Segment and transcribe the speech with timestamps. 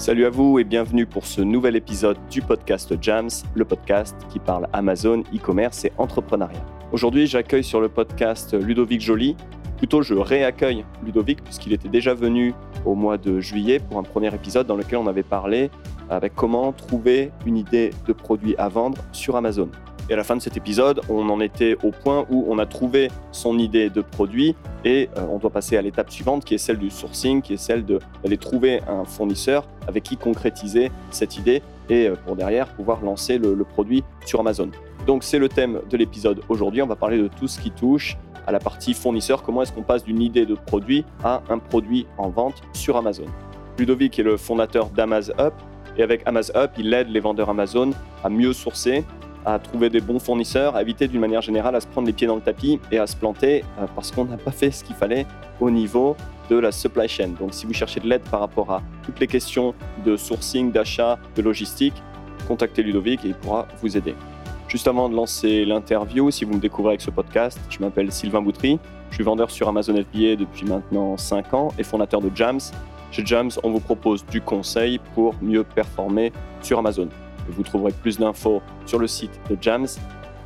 [0.00, 4.38] Salut à vous et bienvenue pour ce nouvel épisode du podcast Jams, le podcast qui
[4.38, 6.64] parle Amazon, e-commerce et entrepreneuriat.
[6.90, 9.36] Aujourd'hui, j'accueille sur le podcast Ludovic Joly.
[9.76, 12.54] Plutôt, je réaccueille Ludovic puisqu'il était déjà venu
[12.86, 15.70] au mois de juillet pour un premier épisode dans lequel on avait parlé
[16.08, 19.68] avec comment trouver une idée de produit à vendre sur Amazon.
[20.10, 22.66] Et à la fin de cet épisode, on en était au point où on a
[22.66, 26.58] trouvé son idée de produit et euh, on doit passer à l'étape suivante qui est
[26.58, 31.62] celle du sourcing, qui est celle d'aller trouver un fournisseur avec qui concrétiser cette idée
[31.88, 34.70] et euh, pour derrière pouvoir lancer le, le produit sur Amazon.
[35.06, 36.82] Donc c'est le thème de l'épisode aujourd'hui.
[36.82, 38.16] On va parler de tout ce qui touche
[38.48, 39.44] à la partie fournisseur.
[39.44, 43.26] Comment est-ce qu'on passe d'une idée de produit à un produit en vente sur Amazon?
[43.78, 45.54] Ludovic est le fondateur d'AmazUp
[45.96, 47.90] et avec AmazUp, il aide les vendeurs Amazon
[48.24, 49.04] à mieux sourcer,
[49.44, 52.26] à trouver des bons fournisseurs, à éviter d'une manière générale à se prendre les pieds
[52.26, 54.96] dans le tapis et à se planter euh, parce qu'on n'a pas fait ce qu'il
[54.96, 55.26] fallait
[55.60, 56.16] au niveau
[56.50, 57.28] de la supply chain.
[57.38, 61.18] Donc si vous cherchez de l'aide par rapport à toutes les questions de sourcing, d'achat,
[61.36, 61.94] de logistique,
[62.48, 64.14] contactez Ludovic et il pourra vous aider.
[64.68, 68.40] Juste avant de lancer l'interview, si vous me découvrez avec ce podcast, je m'appelle Sylvain
[68.40, 68.78] Boutry,
[69.10, 72.60] je suis vendeur sur Amazon FBA depuis maintenant 5 ans et fondateur de Jams.
[73.10, 76.32] Chez Jams, on vous propose du conseil pour mieux performer
[76.62, 77.08] sur Amazon.
[77.50, 79.86] Vous trouverez plus d'infos sur le site de Jams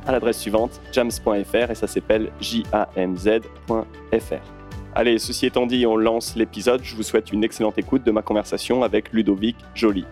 [0.07, 3.75] à l'adresse suivante jams.fr et ça s'appelle jamz.fr.
[4.93, 6.81] Allez, ceci étant dit, on lance l'épisode.
[6.83, 10.05] Je vous souhaite une excellente écoute de ma conversation avec Ludovic Joly.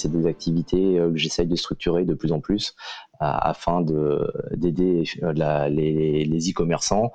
[0.00, 2.74] c'est des activités euh, que j'essaye de structurer de plus en plus
[3.20, 7.12] afin d'aider euh, les e-commerçants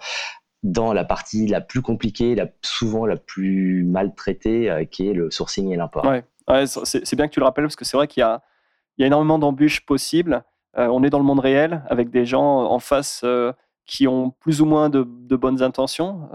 [0.65, 5.29] dans la partie la plus compliquée, la, souvent la plus maltraitée, euh, qui est le
[5.29, 6.05] sourcing et l'import.
[6.05, 8.41] Ouais, c'est bien que tu le rappelles parce que c'est vrai qu'il y a,
[8.97, 10.43] énormément d'embûches possibles.
[10.77, 13.53] Euh, on est dans le monde réel avec des gens en face euh,
[13.85, 16.27] qui ont plus ou moins de, bonnes intentions,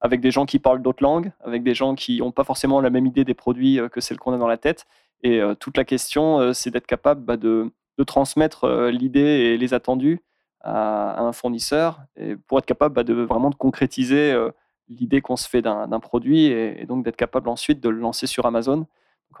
[0.00, 2.90] avec des gens qui parlent d'autres langues, avec des gens qui n'ont pas forcément la
[2.90, 4.86] même idée des produits que celle qu'on a dans la tête.
[5.22, 7.70] Et toute la question, c'est d'être capable bah, de,
[8.04, 10.20] transmettre l'idée et les attendus
[10.62, 14.50] à, un fournisseur et pour être capable bah, de vraiment de concrétiser euh,
[14.88, 18.46] l'idée qu'on se fait d'un produit et, donc d'être capable ensuite de le lancer sur
[18.46, 18.86] Amazon.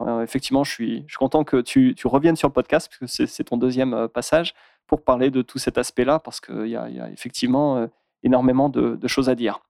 [0.00, 3.26] Euh, effectivement, je suis, je content que tu, tu, reviennes sur le podcast parce que
[3.26, 4.54] c'est ton deuxième euh, passage
[4.86, 7.86] pour parler de tout cet aspect-là parce qu'il y, y, a effectivement
[8.22, 9.60] énormément de, choses à dire.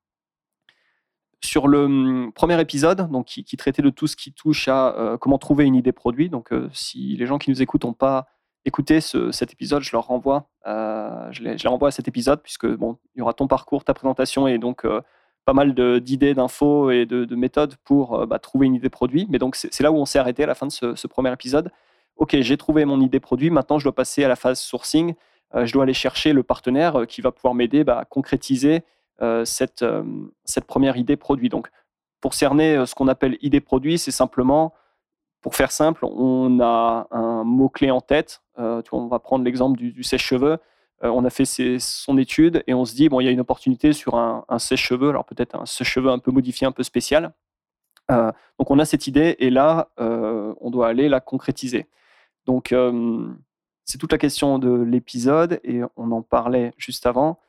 [1.44, 5.38] Sur le hum, premier épisode, donc, qui, traitait de tout ce qui touche à comment
[5.38, 8.26] trouver une idée produit, donc si les gens qui nous écoutent n'ont pas
[8.64, 12.96] écoutez cet épisode, je leur renvoie, euh, je, les, renvoie à cet épisode puisque bon,
[13.14, 15.00] il y aura ton parcours, ta présentation et donc euh,
[15.44, 19.26] pas mal d'idées, d'infos et de, méthodes pour euh, bah, trouver une idée produit.
[19.30, 21.70] Mais donc c'est là où on s'est arrêté à la fin de ce, premier épisode.
[22.16, 23.50] Ok, j'ai trouvé mon idée produit.
[23.50, 25.14] Maintenant, je dois passer à la phase sourcing.
[25.54, 28.82] je dois aller chercher le partenaire qui va pouvoir m'aider bah, à concrétiser
[29.44, 29.84] cette,
[30.44, 31.48] cette première idée produit.
[31.48, 31.68] Donc,
[32.20, 34.74] pour cerner ce qu'on appelle idée produit, c'est simplement
[35.42, 38.42] pour faire simple, on a un mot-clé en tête.
[38.58, 40.58] Euh, on va prendre l'exemple du, sèche-cheveux.
[41.02, 43.40] Euh, on a fait son étude et on se dit, bon, il y a une
[43.40, 47.34] opportunité sur un, sèche-cheveux, alors peut-être un sèche-cheveux un peu modifié, un peu spécial.
[48.10, 51.88] Euh, donc on a cette idée et là, on doit aller la concrétiser.
[52.46, 52.74] Donc
[53.84, 57.40] c'est toute la question de l'épisode et on en parlait juste avant.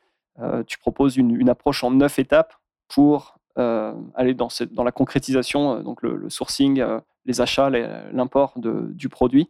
[0.65, 2.55] tu proposes une, approche en neuf étapes
[2.87, 6.83] pour aller dans, dans, la concrétisation, donc le sourcing,
[7.25, 9.49] les achats, l'import du produit.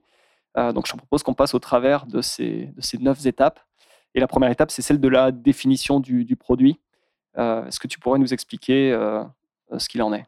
[0.58, 3.60] Euh, donc, je propose qu'on passe au travers de ces, de ces neuf étapes.
[4.16, 6.80] Et la première étape, c'est celle de la définition du, produit.
[7.38, 9.24] Euh, est-ce que tu pourrais nous expliquer euh,
[9.78, 10.26] ce qu'il en est?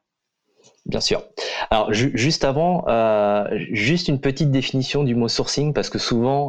[0.88, 1.22] Bien sûr.
[1.70, 2.86] Alors juste avant,
[3.52, 6.48] juste une petite définition du mot sourcing parce que souvent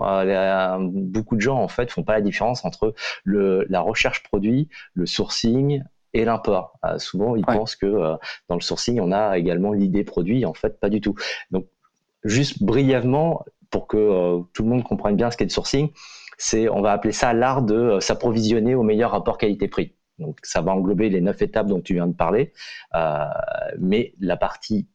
[0.79, 5.05] beaucoup de gens en fait font pas la différence entre le, la recherche produit, le
[5.05, 5.83] sourcing,
[6.17, 6.79] et l'import.
[6.85, 8.17] Euh, souvent, ils pensent que euh,
[8.49, 10.45] dans le sourcing, on a également l'idée produit.
[10.47, 11.15] En fait, pas du tout.
[11.51, 11.67] Donc,
[12.25, 15.91] juste brièvement, pour que euh, tout le monde comprenne bien ce qu'est le sourcing,
[16.39, 19.95] c'est, on va appeler ça l'art de s'approvisionner au meilleur rapport qualité-prix.
[20.19, 22.55] Donc, ça va englober les neuf étapes dont tu viens de parler,
[23.79, 24.89] mais la partie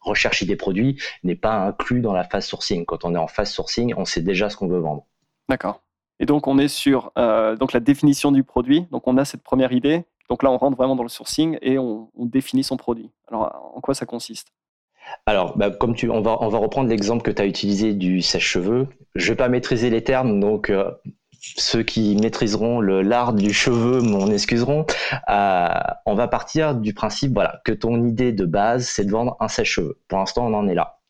[0.00, 2.84] recherche idée produit n'est pas inclus dans la phase sourcing.
[2.84, 5.06] Quand on est en phase sourcing, on sait déjà ce qu'on veut vendre.
[5.48, 5.82] D'accord.
[6.18, 8.86] Et donc, on est sur donc la définition du produit.
[8.90, 10.04] Donc, on a cette première idée.
[10.28, 13.10] Donc là, on rentre vraiment dans le sourcing et on, définit son produit.
[13.28, 14.48] Alors, en quoi ça consiste?
[15.26, 18.22] Alors, bah, comme tu, on va, on va reprendre l'exemple que tu as utilisé du
[18.22, 18.88] sèche-cheveux.
[19.14, 20.90] Je vais pas maîtriser les termes, donc euh,
[21.56, 24.86] ceux qui maîtriseront l'art du cheveu m'en excuseront.
[25.28, 25.68] Euh,
[26.06, 30.00] on va partir du principe, que ton idée de base, c'est de vendre un sèche-cheveux.
[30.08, 31.00] Pour l'instant, on en est là.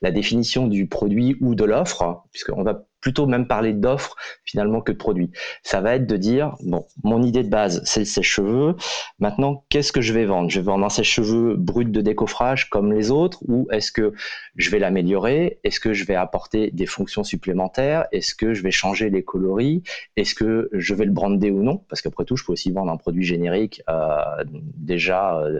[0.00, 4.92] La définition du produit ou de l'offre, puisqu'on va plutôt même parler d'offres finalement que
[4.92, 5.30] de produits.
[5.62, 8.76] Ça va être de dire, bon, mon idée de base, c'est le sèche-cheveux.
[9.18, 10.50] Maintenant, qu'est-ce que je vais vendre?
[10.50, 14.12] Je vais vendre un sèche-cheveux brut de décoffrage comme les autres ou est-ce que
[14.56, 15.60] je vais l'améliorer?
[15.64, 18.06] Est-ce que je vais apporter des fonctions supplémentaires?
[18.12, 19.82] Est-ce que je vais changer les coloris?
[20.16, 21.78] Est-ce que je vais le brander ou non?
[21.88, 24.44] Parce qu'après tout, je peux aussi vendre un produit générique euh, euh,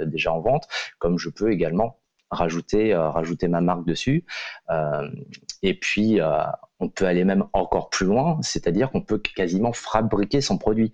[0.06, 0.68] déjà en vente,
[0.98, 1.98] comme je peux également
[2.30, 4.24] rajouter, euh, rajouter ma marque dessus.
[4.70, 5.08] Euh,
[5.62, 6.42] et puis, euh,
[6.80, 10.92] on peut aller même encore plus loin, c'est-à-dire qu'on peut quasiment fabriquer son produit.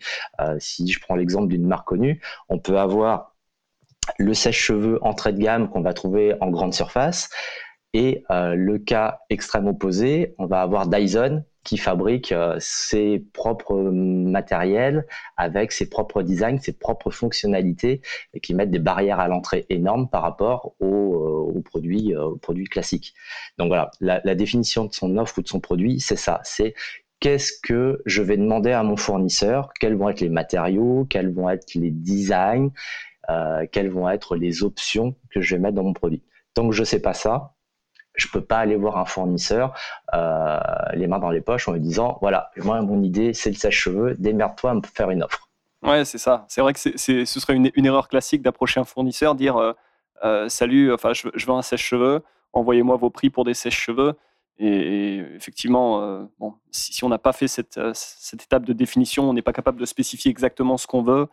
[0.58, 3.34] si je prends l'exemple d'une marque connue, on peut avoir
[4.18, 7.30] le sèche-cheveux entrée de gamme qu'on va trouver en grande surface.
[7.94, 15.06] Et le cas extrême opposé, on va avoir Dyson qui fabrique euh, ses propres matériels
[15.36, 18.02] avec ses propres designs, ses propres fonctionnalités
[18.34, 22.36] et qui mettent des barrières à l'entrée énormes par rapport aux, euh, produits, euh, aux
[22.36, 23.14] produits classiques.
[23.58, 26.74] Donc voilà, la, définition de son offre ou de son produit, c'est ça, c'est
[27.18, 31.48] qu'est-ce que je vais demander à mon fournisseur, quels vont être les matériaux, quels vont
[31.48, 32.70] être les designs,
[33.72, 36.22] quelles vont être les options que je vais mettre dans mon produit?
[36.52, 37.53] Tant que je ne sais pas ça,
[38.14, 39.74] je peux pas aller voir un fournisseur
[40.14, 40.58] euh,
[40.94, 44.14] les mains dans les poches en me disant voilà moi mon idée c'est le sèche-cheveux
[44.18, 45.48] démerde-toi à me faire une offre.
[45.82, 46.46] Ouais c'est ça.
[46.48, 49.72] C'est vrai que c'est, ce serait une, erreur classique d'approcher un fournisseur dire euh,
[50.24, 52.22] euh, salut enfin je, veux un sèche-cheveux
[52.52, 54.14] envoyez-moi vos prix pour des sèche-cheveux.
[54.56, 59.42] Et, effectivement bon si, on n'a pas fait cette, cette, étape de définition on n'est
[59.42, 61.26] pas capable de spécifier exactement ce qu'on veut.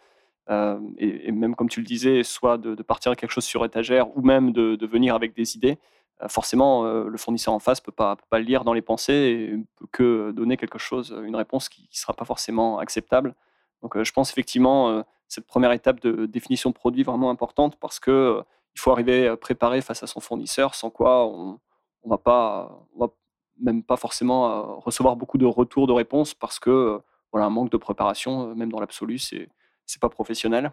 [0.98, 4.24] Et, même comme tu le disais soit de, partir à quelque chose sur étagère ou
[4.24, 5.78] même de, de venir avec des idées
[6.28, 8.82] forcément, euh, le fournisseur en face ne peut pas, peut pas le lire dans les
[8.82, 12.80] pensées et ne peut que donner quelque chose, une réponse qui ne sera pas forcément
[12.80, 13.36] acceptable.
[13.82, 18.00] Donc, euh, je pense effectivement cette première étape de définition de produit vraiment importante parce
[18.00, 18.42] que
[18.76, 21.60] il faut arriver préparé face à son fournisseur, sans quoi on,
[22.04, 23.12] on va pas, on va
[23.60, 27.02] même pas forcément recevoir beaucoup de retours de réponses parce que
[27.32, 29.50] voilà un manque de préparation, même dans l'absolu, c'est
[29.86, 30.72] c'est pas professionnel.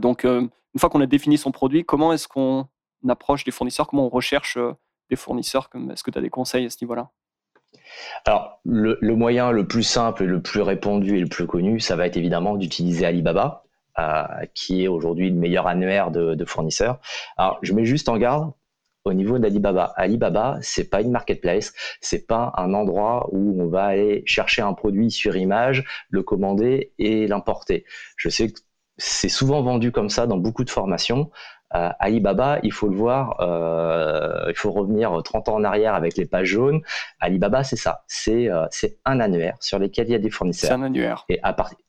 [0.00, 2.68] donc, une fois qu'on a défini son produit, comment est-ce qu'on
[3.10, 4.72] approche des fournisseurs Comment on recherche euh,
[5.10, 7.10] des fournisseurs Est-ce que tu as des conseils à ce niveau-là?
[8.24, 12.06] Alors, le, moyen le plus simple, le plus répandu et le plus connu, ça va
[12.06, 13.64] être évidemment d'utiliser Alibaba,
[13.98, 14.24] euh,
[14.54, 17.00] qui est aujourd'hui le meilleur annuaire de, fournisseurs.
[17.36, 18.52] Alors, je mets juste en garde
[19.04, 19.92] au niveau d'Alibaba.
[19.96, 24.72] Alibaba, c'est pas une marketplace, c'est pas un endroit où on va aller chercher un
[24.72, 27.84] produit sur image, le commander et l'importer.
[28.16, 28.60] Je sais que
[28.98, 31.30] c'est souvent vendu comme ça dans beaucoup de formations.
[31.74, 36.16] Euh, Alibaba, il faut le voir, euh, il faut revenir 30 ans en arrière avec
[36.16, 36.80] les pages jaunes.
[37.20, 38.66] Alibaba, c'est ça, c'est euh,
[39.04, 40.68] un annuaire sur lequel il y a des fournisseurs.
[40.68, 41.24] C'est un annuaire.
[41.28, 41.40] Et,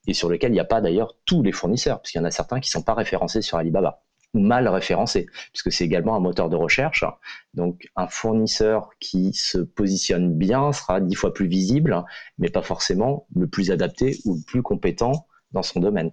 [0.08, 2.32] et sur lequel il n'y a pas d'ailleurs tous les fournisseurs, puisqu'il y en a
[2.32, 4.02] certains qui ne sont pas référencés sur Alibaba
[4.34, 7.06] ou mal référencés, puisque c'est également un moteur de recherche.
[7.54, 12.04] Donc un fournisseur qui se positionne bien sera dix fois plus visible,
[12.38, 16.12] mais pas forcément le plus adapté ou le plus compétent dans son domaine.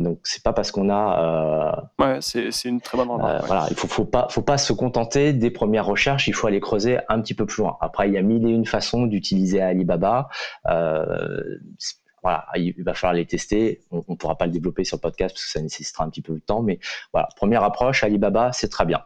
[0.00, 1.78] Donc c'est pas parce qu'on a.
[2.00, 3.44] Euh, ouais, c'est, une très bonne remarque.
[3.44, 6.26] Euh, voilà, il faut, faut pas, faut pas se contenter des premières recherches.
[6.26, 7.76] Il faut aller creuser un petit peu plus loin.
[7.80, 10.28] Après, il y a mille et une façons d'utiliser Alibaba.
[10.66, 11.58] Euh,
[12.22, 13.82] voilà, il va falloir les tester.
[13.90, 16.22] On, ne pourra pas le développer sur le podcast parce que ça nécessitera un petit
[16.22, 16.62] peu de temps.
[16.62, 16.80] Mais
[17.12, 19.04] voilà, première approche, Alibaba, c'est très bien.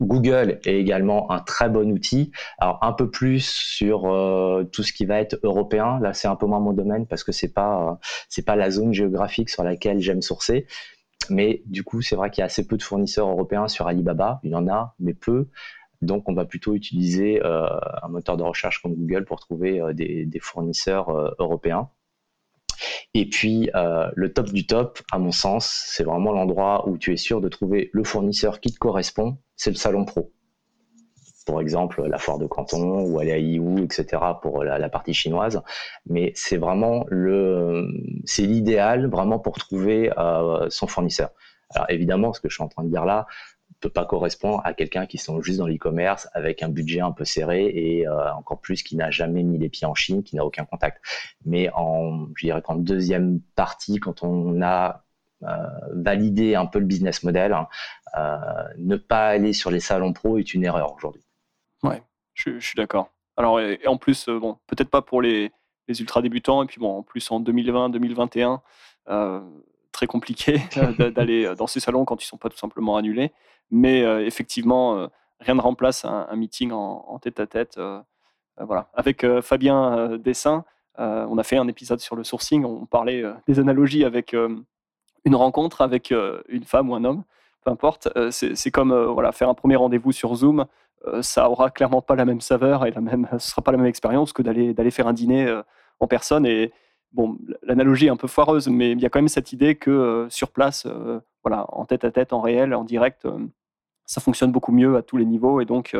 [0.00, 2.32] Google est également un très bon outil.
[2.58, 5.98] Alors un peu plus sur euh, tout ce qui va être européen.
[6.00, 7.94] Là, c'est un peu moins mon domaine parce que c'est pas euh,
[8.28, 10.66] c'est pas la zone géographique sur laquelle j'aime sourcer.
[11.30, 14.40] Mais du coup, c'est vrai qu'il y a assez peu de fournisseurs européens sur Alibaba.
[14.44, 15.48] Il y en a, mais peu.
[16.02, 17.66] Donc, on va plutôt utiliser euh,
[18.02, 21.88] un moteur de recherche comme Google pour trouver des, des, fournisseurs européens.
[23.14, 27.16] Et puis, le top du top, à mon sens, c'est vraiment l'endroit où tu es
[27.16, 30.32] sûr de trouver le fournisseur qui te correspond c'est le salon pro.
[31.46, 34.20] Pour exemple, la foire de Canton ou aller à Yiwu, etc.
[34.42, 35.62] pour la, partie chinoise.
[36.06, 37.86] Mais c'est vraiment le,
[38.24, 41.30] c'est l'idéal vraiment pour trouver euh, son fournisseur.
[41.74, 43.26] Alors évidemment, ce que je suis en train de dire là
[43.80, 47.24] peut pas correspondre à quelqu'un qui sont juste dans l'e-commerce avec un budget un peu
[47.24, 50.44] serré et euh, encore plus qui n'a jamais mis les pieds en Chine, qui n'a
[50.44, 51.00] aucun contact.
[51.44, 55.04] Mais en, je dirais qu'en deuxième partie, quand on a
[55.42, 57.52] euh, valider un peu le business model.
[57.52, 57.68] Hein.
[58.16, 58.38] Euh,
[58.78, 61.22] ne pas aller sur les salons pro est une erreur aujourd'hui.
[61.82, 62.02] Ouais,
[62.32, 63.10] je, suis d'accord.
[63.36, 65.52] Alors, et, en plus, bon, peut-être pas pour les,
[65.88, 68.60] ultra débutants, et puis bon, en plus en 2020-2021,
[69.96, 70.60] très compliqué
[71.14, 73.32] d'aller dans ces salons quand ils sont pas tout simplement annulés.
[73.70, 75.08] Mais effectivement,
[75.40, 77.80] rien ne remplace un, meeting en, tête à tête.
[78.60, 78.88] voilà.
[78.94, 80.64] Avec Fabien Dessin,
[80.98, 82.64] on a fait un épisode sur le sourcing.
[82.64, 84.36] On parlait des analogies avec
[85.24, 87.24] une rencontre avec euh, une femme ou un homme,
[87.64, 88.08] peu importe.
[88.30, 90.66] c'est comme voilà, faire un premier rendez-vous sur Zoom.
[91.22, 93.88] ça aura clairement pas la même saveur et la même, ce sera pas la même
[93.88, 95.52] expérience que d'aller d'aller faire un dîner
[95.98, 96.46] en personne.
[96.46, 96.72] Et
[97.16, 100.26] bon, l'analogie est un peu foireuse, mais il y a quand même cette idée que
[100.30, 100.86] sur place,
[101.42, 103.26] voilà, en tête à tête, en réel, en direct,
[104.04, 105.60] ça fonctionne beaucoup mieux à tous les niveaux.
[105.60, 105.96] Et donc,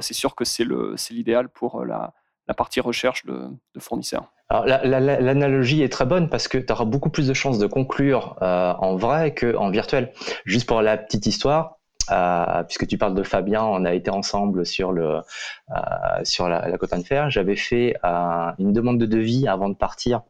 [0.00, 0.64] c'est sûr que c'est
[1.10, 2.14] l'idéal pour la,
[2.56, 4.32] partie recherche de, fournisseurs.
[4.50, 8.72] L'analogie est très bonne parce que tu auras beaucoup plus de chances de conclure euh,
[8.78, 10.12] en vrai qu'en virtuel.
[10.44, 11.78] Juste pour la petite histoire,
[12.12, 15.80] euh, puisque tu parles de Fabien, on a été ensemble sur, le, euh,
[16.22, 17.28] sur la, la côte de fer.
[17.30, 17.96] J'avais fait
[18.58, 20.22] une demande de devis avant de partir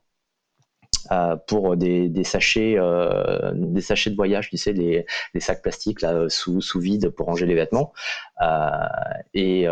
[1.46, 2.76] pour des, sachets,
[3.54, 5.04] des sachets de voyage, tu sais, les,
[5.40, 7.92] sacs plastiques là, sous, sous vide pour ranger les vêtements.
[9.34, 9.66] et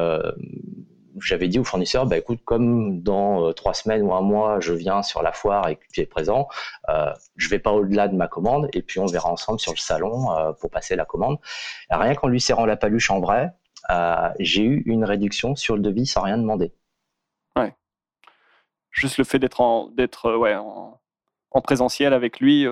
[1.21, 4.73] j'avais dit au fournisseur, bah, écoute, comme dans euh, trois semaines ou un mois, je
[4.73, 6.49] viens sur la foire et que tu es présent,
[6.89, 9.79] euh, je vais pas au-delà de ma commande et puis on verra ensemble sur le
[9.79, 11.39] salon euh, pour passer la commande.
[11.91, 13.53] rien qu'en lui serrant la paluche en vrai,
[13.91, 16.73] euh, j'ai eu une réduction sur le devis sans rien demander.
[17.57, 17.75] Ouais.
[18.91, 21.01] Juste le fait d'être d'être, ouais, en,
[21.61, 22.67] présentiel avec lui,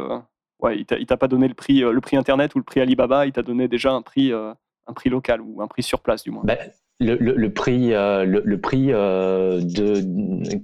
[0.60, 3.32] ouais, il t'a pas donné le prix, le prix internet ou le prix Alibaba, il
[3.32, 6.42] t'a donné déjà un prix, un prix local ou un prix sur place du moins.
[6.44, 6.58] Ben,
[7.02, 10.00] le, prix, euh, le, prix euh, de,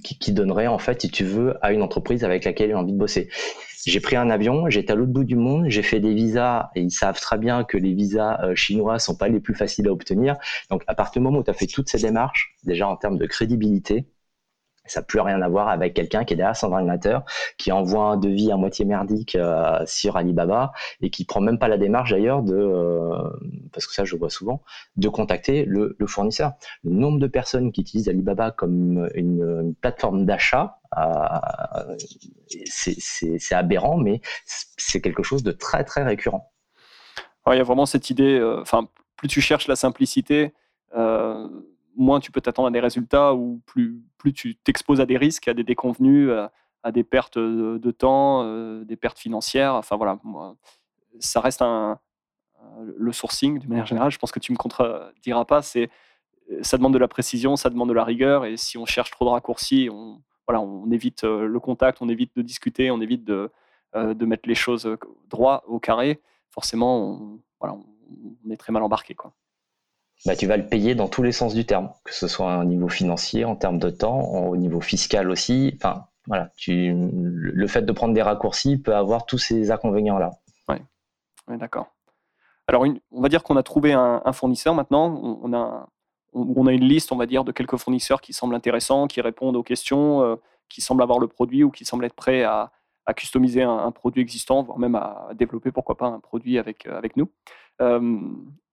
[0.03, 2.99] qui, donnerait en fait, si tu veux, à une entreprise avec laquelle a envie de
[2.99, 3.29] bosser.
[3.87, 6.83] J'ai pris un avion, j'étais à l'autre bout du monde, j'ai fait des visas et
[6.83, 9.93] ils savent très bien que les visas euh, chinois sont pas les plus faciles à
[9.93, 10.37] obtenir.
[10.71, 13.19] Donc à partir du moment où tu as fait toutes ces démarches, déjà en termes
[13.19, 14.07] de crédibilité,
[14.89, 17.25] ça n'a plus rien à voir avec quelqu'un qui est derrière son ordinateur,
[17.57, 21.69] qui envoie un devis à moitié merdique euh, sur Alibaba et qui prend même pas
[21.69, 23.31] la démarche d'ailleurs de, euh,
[23.73, 24.63] parce que ça je vois souvent,
[24.97, 26.53] de contacter le, fournisseur.
[26.85, 31.97] Le nombre de personnes qui utilisent Alibaba comme une, plateforme d'achat, euh,
[32.65, 36.51] c'est aberrant, mais c'est quelque chose de très très récurrent.
[37.47, 40.53] il y a vraiment cette idée, enfin, plus tu cherches la simplicité,
[41.99, 44.03] moins tu peux t'attendre à des résultats ou plus,
[44.35, 46.31] tu t'exposes à des risques, à des déconvenus,
[46.83, 49.75] à, des pertes de, temps, euh, des pertes financières.
[49.75, 50.19] Enfin voilà,
[51.19, 51.99] ça reste un,
[52.97, 54.11] le sourcing d'une manière générale.
[54.11, 55.61] Je pense que tu me contrediras pas.
[55.61, 55.91] C'est
[56.63, 58.45] ça demande de la précision, ça demande de la rigueur.
[58.45, 60.23] Et si on cherche trop de raccourcis, on,
[60.91, 63.51] évite euh, le contact, on évite de discuter, on évite de,
[63.95, 64.97] euh, mettre les choses
[65.29, 66.23] droit au carré.
[66.49, 69.15] Forcément, on, est très mal embarqué.
[70.27, 72.65] Bah, tu vas le payer dans tous les sens du terme, que ce soit au
[72.65, 75.73] niveau financier, en termes de temps, au niveau fiscal aussi.
[75.77, 80.33] Enfin, voilà, le fait de prendre des raccourcis peut avoir tous ces inconvénients-là.
[80.69, 80.77] Oui,
[81.49, 81.95] ouais, d'accord.
[82.67, 85.39] Alors, on va dire qu'on a trouvé un, fournisseur maintenant.
[85.43, 89.57] On, a, une liste, on va dire, de quelques fournisseurs qui semblent intéressants, qui répondent
[89.57, 90.37] aux questions, euh,
[90.69, 92.71] qui semblent avoir le produit ou qui semblent être prêts à,
[93.07, 96.99] à customiser un, produit existant, voire même à développer, pourquoi pas, un produit avec, euh,
[96.99, 97.31] avec nous.
[97.81, 98.21] Euh,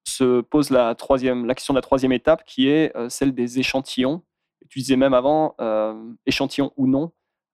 [0.05, 3.59] se pose la, troisième, la question de la troisième étape qui est euh, celle des
[3.59, 4.21] échantillons.
[4.69, 5.93] Tu disais même avant, euh,
[6.25, 7.11] échantillon ou non.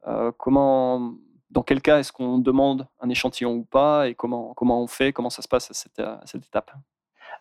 [0.08, 1.14] Euh, comment,
[1.50, 5.14] dans quel cas est-ce qu'on demande un échantillon ou pas et comment, comment on fait,
[5.14, 6.72] comment ça se passe à cette, étape?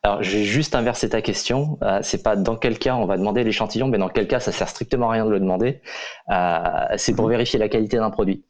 [0.03, 1.79] Alors, je vais juste inverser ta question.
[2.03, 4.69] c'est pas dans quel cas on va demander l'échantillon, mais dans quel cas ça sert
[4.69, 5.83] strictement à rien de le demander.
[6.97, 7.31] c'est pour mmh.
[7.31, 8.45] vérifier la qualité d'un produit.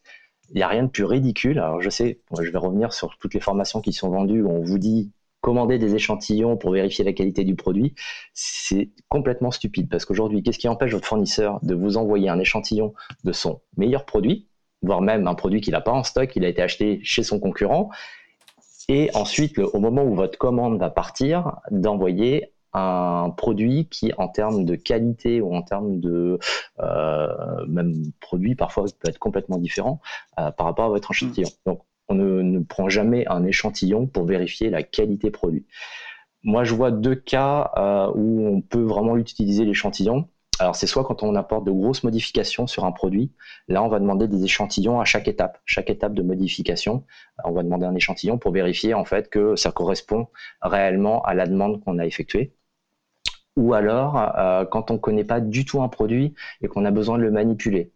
[0.51, 1.59] Il n'y a rien de plus ridicule.
[1.59, 4.63] Alors, je sais, je vais revenir sur toutes les formations qui sont vendues où on
[4.63, 7.95] vous dit commander des échantillons pour vérifier la qualité du produit,
[8.35, 12.95] c'est complètement stupide parce qu'aujourd'hui, qu'est-ce qui empêche votre fournisseur de vous envoyer un échantillon
[13.25, 14.49] de son meilleur produit,
[14.83, 17.41] voire même un produit qu'il n'a pas en stock, il a été acheté chez son
[17.41, 17.91] concurrent,
[18.89, 24.65] et ensuite, au moment où votre commande va partir, d'envoyer un produit qui, en termes
[24.65, 26.39] de qualité ou en termes de
[26.81, 30.01] euh, même produit, parfois peut être complètement différent
[30.39, 31.49] euh, par rapport à votre échantillon.
[32.11, 35.67] On ne, prend jamais un échantillon pour vérifier la qualité produit.
[36.43, 40.29] Moi, je vois deux cas euh, où on peut vraiment utiliser l'échantillon.
[40.59, 43.33] Alors, c'est soit quand on apporte de grosses modifications sur un produit.
[43.69, 45.59] Là, on va demander des échantillons à chaque étape.
[45.65, 47.05] Chaque étape de modification,
[47.45, 50.29] on va demander un échantillon pour vérifier en fait que ça correspond
[50.61, 52.53] réellement à la demande qu'on a effectuée.
[53.57, 56.91] Ou alors, euh, quand on ne connaît pas du tout un produit et qu'on a
[56.91, 57.93] besoin de le manipuler.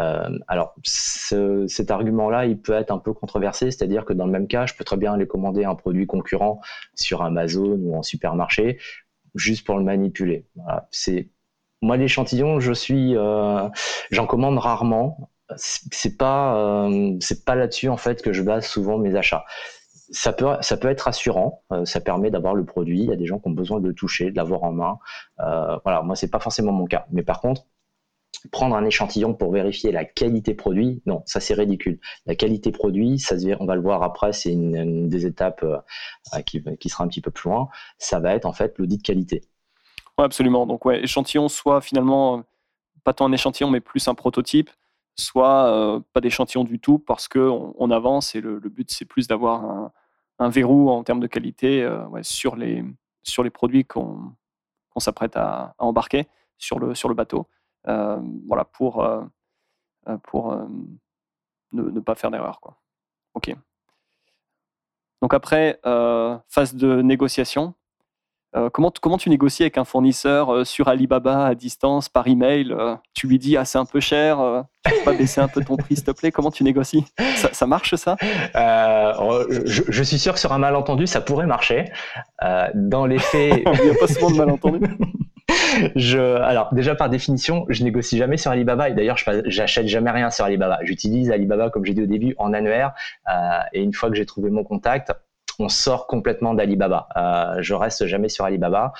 [0.00, 4.48] Euh, alors, cet argument-là, il peut être un peu controversé, c'est-à-dire que dans le même
[4.48, 6.60] cas, je peux très bien aller commander un produit concurrent
[6.94, 8.78] sur Amazon ou en supermarché,
[9.34, 10.46] juste pour le manipuler.
[10.90, 11.30] C'est
[11.82, 13.68] moi l'échantillon, je suis, euh,
[14.10, 15.30] j'en commande rarement.
[15.56, 16.56] C'est pas,
[16.88, 19.44] euh, pas là-dessus en fait que je base souvent mes achats.
[20.10, 21.62] Ça peut, ça peut être rassurant.
[21.84, 23.00] ça permet d'avoir le produit.
[23.00, 24.98] Il y a des gens qui ont besoin de le toucher, de l'avoir en main.
[25.84, 27.06] voilà, moi c'est pas forcément mon cas.
[27.10, 27.66] Mais par contre,
[28.50, 31.98] prendre un échantillon pour vérifier la qualité produit, non, ça c'est ridicule.
[32.26, 36.62] La qualité produit, ça on va le voir après, c'est une, des étapes euh, qui,
[36.80, 37.68] qui, sera un petit peu plus loin.
[37.98, 39.42] Ça va être en fait l'audit de qualité.
[40.18, 40.66] Oui, absolument.
[40.66, 42.44] Donc ouais, échantillon, soit finalement
[43.02, 44.70] pas tant un échantillon, mais plus un prototype,
[45.16, 49.28] soit euh, pas d'échantillon du tout parce qu'on on avance et le, but c'est plus
[49.28, 49.92] d'avoir un,
[50.38, 52.84] un, verrou en termes de qualité euh, sur, les,
[53.22, 54.34] sur les produits qu'on
[54.96, 56.26] s'apprête à, à, embarquer
[56.58, 57.46] sur le, sur le bateau.
[57.88, 59.22] Euh, voilà, pour, euh,
[60.08, 60.56] euh, pour
[61.72, 62.60] ne, pas faire d'erreur.
[62.60, 62.76] Quoi.
[63.34, 63.54] Ok.
[65.22, 65.80] Donc après,
[66.48, 67.74] phase de négociation.
[68.72, 72.76] comment, comment tu négocies avec un fournisseur sur Alibaba à distance, par email
[73.14, 75.76] Tu lui dis, ah, c'est un peu cher, tu peux pas baisser un peu ton
[75.76, 76.30] prix, s'il te plaît?
[76.30, 77.06] Comment tu négocies?
[77.52, 78.16] Ça, marche, ça?
[78.20, 81.90] Je, je, suis sûr que sur un malentendu, ça pourrait marcher.
[82.74, 83.62] dans les faits.
[83.82, 84.86] Il n'y a pas souvent de malentendus.
[86.42, 89.16] alors déjà par définition, je négocie jamais sur Alibaba et d'ailleurs,
[89.46, 90.78] j'achète jamais rien sur Alibaba.
[90.82, 92.94] J'utilise Alibaba comme j'ai dit au début en annuaire
[93.28, 95.12] euh, et une fois que j'ai trouvé mon contact,
[95.58, 97.08] on sort complètement d'Alibaba.
[97.16, 98.92] Euh, je reste jamais sur Alibaba,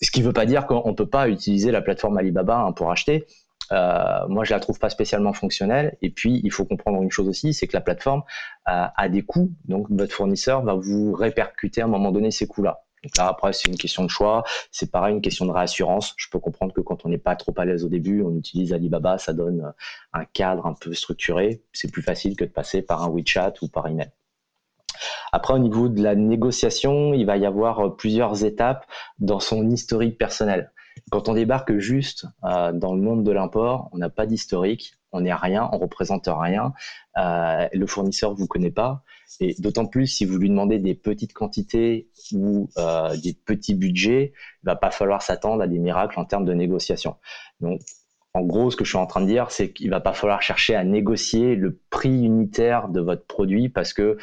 [0.00, 2.72] ce qui ne veut pas dire qu'on ne peut pas utiliser la plateforme Alibaba hein,
[2.72, 3.26] pour acheter.
[3.70, 5.96] Euh, moi, je la trouve pas spécialement fonctionnelle.
[6.00, 8.22] Et puis, il faut comprendre une chose aussi, c'est que la plateforme
[8.64, 9.52] a des coûts.
[9.66, 12.84] Donc, votre fournisseur va vous répercuter à un moment donné ces coûts-là.
[13.04, 14.44] Donc là, après, c'est une question de choix.
[14.70, 16.14] C'est pareil, une question de réassurance.
[16.16, 18.72] Je peux comprendre que quand on n'est pas trop à l'aise au début, on utilise
[18.72, 19.70] Alibaba, ça donne euh,
[20.12, 21.62] un cadre un peu structuré.
[21.72, 24.10] C'est plus facile que de passer par un WeChat ou par email.
[25.32, 28.86] Après, au niveau de la négociation, il va y avoir euh, plusieurs étapes
[29.18, 30.72] dans son historique personnel.
[31.10, 35.22] Quand on débarque juste euh, dans le monde de l'import, on n'a pas d'historique, on
[35.22, 36.72] n'est rien, on représente rien,
[37.16, 39.04] le fournisseur vous connaît pas.
[39.40, 44.32] Et d'autant plus si vous lui demandez des petites quantités ou euh, des petits budgets,
[44.62, 47.16] il va pas falloir s'attendre à des miracles en termes de négociation.
[47.60, 47.80] Donc,
[48.34, 50.42] en gros, ce que je suis en train de dire, c'est qu'il va pas falloir
[50.42, 54.16] chercher à négocier le prix unitaire de votre produit parce que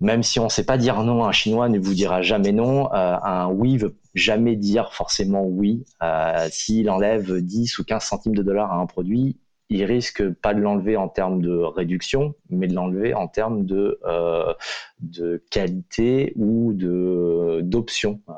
[0.00, 2.92] même si on ne sait pas dire non, un Chinois ne vous dira jamais non.
[2.94, 5.84] Euh, un oui veut jamais dire forcément oui.
[6.02, 9.38] Euh, S'il enlève 10 ou 15 centimes de dollars à un produit,
[9.70, 14.00] il risque pas de l'enlever en termes de réduction, mais de l'enlever en termes de,
[14.04, 14.52] euh,
[15.50, 18.20] qualité ou de d'options.
[18.28, 18.32] Euh,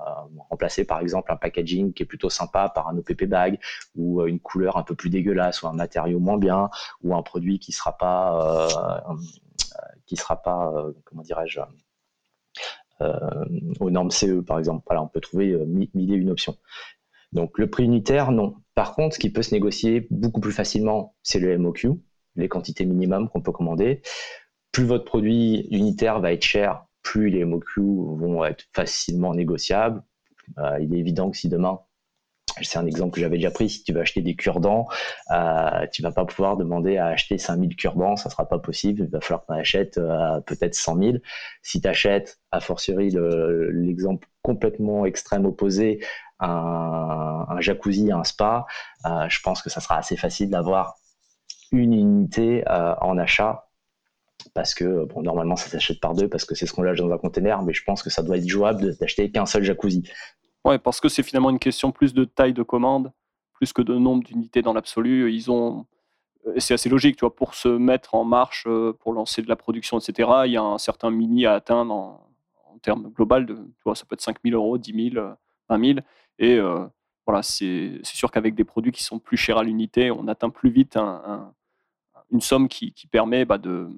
[0.51, 3.59] remplacer par exemple un packaging qui est plutôt sympa par un OPP bag
[3.97, 6.69] ou euh, une couleur un peu plus dégueulasse ou un matériau moins bien
[7.03, 8.69] ou un produit qui sera pas
[10.05, 10.71] qui sera pas
[11.05, 11.61] comment dirais-je
[13.81, 14.85] aux normes CE par exemple.
[14.87, 16.57] Voilà, on peut trouver mille et une options.
[17.33, 18.62] Donc le prix unitaire, non.
[18.75, 21.91] Par contre, ce qui peut se négocier beaucoup plus facilement, c'est le MOQ,
[22.37, 24.01] les quantités minimum qu'on peut commander.
[24.73, 30.03] Plus votre produit unitaire va être cher, plus les MOQ vont être facilement négociables.
[30.59, 31.81] Euh, il est évident que si demain,
[32.61, 34.87] c'est un exemple que j'avais déjà pris, si tu veux acheter des cure-dents,
[35.31, 39.11] euh, tu vas pas pouvoir demander à acheter 5000 cure-dents, ça sera pas possible, il
[39.11, 41.17] va falloir que tu achètes euh, peut-être 100 000.
[41.63, 46.01] Si tu achètes, a fortiori l'exemple complètement extrême opposé,
[46.41, 48.67] un, jacuzzi, un spa,
[49.07, 50.97] euh, je pense que ça sera assez facile d'avoir
[51.71, 53.69] une unité euh, en achat
[54.55, 57.11] parce que bon, normalement ça s'achète par deux parce que c'est ce qu'on lâche dans
[57.11, 60.03] un container, mais je pense que ça doit être jouable d'acheter qu'un seul jacuzzi.
[60.65, 63.13] Ouais, parce que c'est finalement une question plus de taille de commande,
[63.53, 65.33] plus que de nombre d'unités dans l'absolu.
[65.33, 65.87] Ils ont,
[66.59, 69.57] c'est assez logique, tu vois, pour se mettre en marche, euh, pour lancer de la
[69.57, 70.29] production, etc.
[70.47, 72.33] Il y a un certain mini à atteindre en,
[72.73, 75.27] en termes global tu vois, ça peut être 5 000 euros, 10 000,
[75.69, 75.99] 20 000.
[76.39, 76.87] Et euh,
[77.27, 80.71] voilà, c'est sûr qu'avec des produits qui sont plus chers à l'unité, on atteint plus
[80.71, 80.99] vite
[82.31, 83.89] une somme qui, permet bah, de,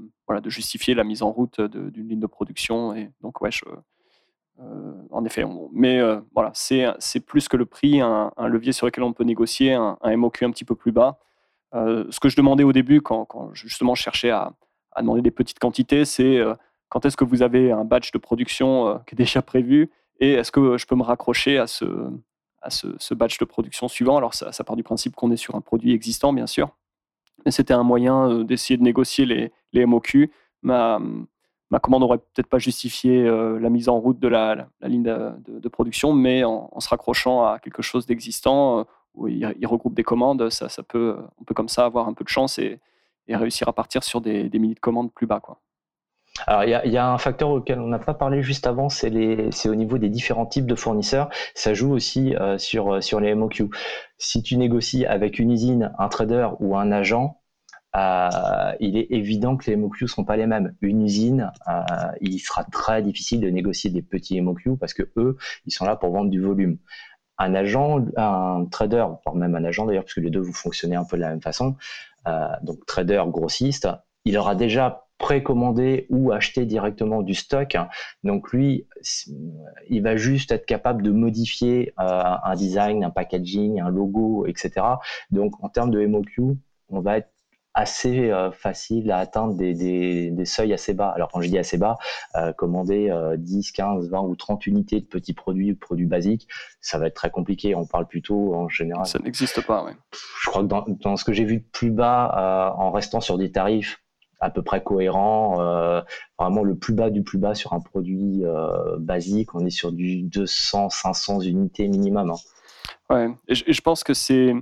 [0.46, 2.94] justifier la mise en route d'une ligne de production.
[2.94, 3.76] Et donc, ouais, euh,
[5.10, 9.12] en effet, mais euh, voilà, c'est plus que le prix, un, levier sur lequel on
[9.12, 11.18] peut négocier, un, MOQ un petit peu plus bas.
[11.72, 14.52] ce que je demandais au début, quand, justement je cherchais à,
[14.98, 16.40] demander des petites quantités, c'est
[16.88, 19.90] quand est-ce que vous avez un batch de production qui est déjà prévu
[20.20, 21.84] et est-ce que je peux me raccrocher à ce,
[22.62, 24.16] à ce, batch de production suivant?
[24.16, 26.70] Alors, ça, part du principe qu'on est sur un produit existant, bien sûr.
[27.44, 30.30] Mais c'était un moyen euh, d'essayer de négocier les, les MOQ.
[31.70, 35.68] Ma commande n'aurait peut-être pas justifié euh, la mise en route de la, ligne de,
[35.68, 40.50] production, mais en, se raccrochant à quelque chose d'existant, euh, où il, regroupe des commandes,
[40.50, 42.80] ça, peut, on peut comme ça avoir un peu de chance et,
[43.28, 45.40] réussir à partir sur des, milliers de commandes plus bas.
[45.40, 45.58] Quoi.
[46.46, 49.08] Alors, il y a, un facteur auquel on n'a pas parlé juste avant, c'est
[49.66, 51.30] au niveau des différents types de fournisseurs.
[51.54, 53.70] Ça joue aussi euh, sur, sur les MOQ.
[54.18, 57.40] Si tu négocies avec une usine, un trader ou un agent,
[57.96, 60.74] euh, il est évident que les MOQ ne seront pas les mêmes.
[60.80, 61.82] Une usine, euh,
[62.20, 65.96] il sera très difficile de négocier des petits MOQ parce que eux, ils sont là
[65.96, 66.78] pour vendre du volume.
[67.38, 71.04] un agent, un trader, voire même un agent d'ailleurs, puisque les deux vous fonctionnez un
[71.04, 71.76] peu de la même façon,
[72.28, 73.88] euh, donc trader grossiste,
[74.24, 77.76] il aura déjà précommandé ou acheté directement du stock.
[78.24, 78.88] Donc lui,
[79.88, 84.72] il va juste être capable de modifier un design, un packaging, un logo, etc.
[85.30, 86.56] Donc en termes de MOQ,
[86.88, 87.33] on va être
[87.74, 91.08] assez euh, facile à atteindre des, des, seuils assez bas.
[91.08, 91.96] Alors quand je dis assez bas,
[92.36, 96.48] euh, commander 10, 15, 20 ou 30 unités de petits produits ou produits basiques,
[96.80, 97.74] ça va être très compliqué.
[97.74, 99.06] On parle plutôt en général.
[99.06, 99.92] Ça n'existe pas, oui.
[100.42, 103.20] Je crois que dans, dans ce que j'ai vu de plus bas, euh, en restant
[103.20, 104.00] sur des tarifs
[104.40, 105.56] à peu près cohérents,
[106.38, 108.42] vraiment le plus bas du plus bas sur un produit
[108.98, 112.30] basique, on est sur du 200, 500 unités minimum.
[112.30, 112.34] Hein.
[113.08, 114.52] Ouais, et je, pense que c'est,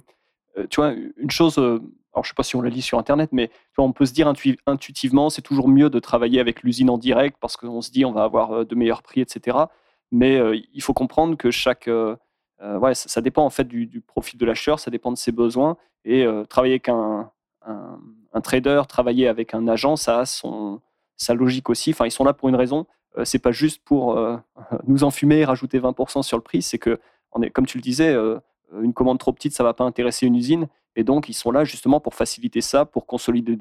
[0.70, 1.58] tu vois, une chose
[2.14, 4.12] alors je ne sais pas si on le lit sur Internet, mais on peut se
[4.12, 4.30] dire
[4.66, 8.12] intuitivement, c'est toujours mieux de travailler avec l'usine en direct parce qu'on se dit on
[8.12, 9.56] va avoir euh, de meilleurs prix, etc.
[10.10, 12.16] Mais euh, il faut comprendre que chaque, euh,
[12.60, 15.76] ouais, ça, dépend en fait du, profil de l'acheteur, ça dépend de ses besoins.
[16.04, 17.30] Et travailler avec un,
[18.42, 20.80] trader, travailler avec un agent, ça a son,
[21.16, 21.90] sa logique aussi.
[21.90, 22.86] Enfin, ils sont là pour une raison.
[23.22, 24.20] c'est pas juste pour
[24.86, 26.60] nous enfumer et rajouter 20% sur le prix.
[26.60, 26.98] C'est que,
[27.52, 28.16] comme tu le disais,
[28.80, 30.68] une commande trop petite, ça va pas intéresser une usine.
[30.96, 33.56] Et donc, ils sont là justement pour faciliter ça, pour consolider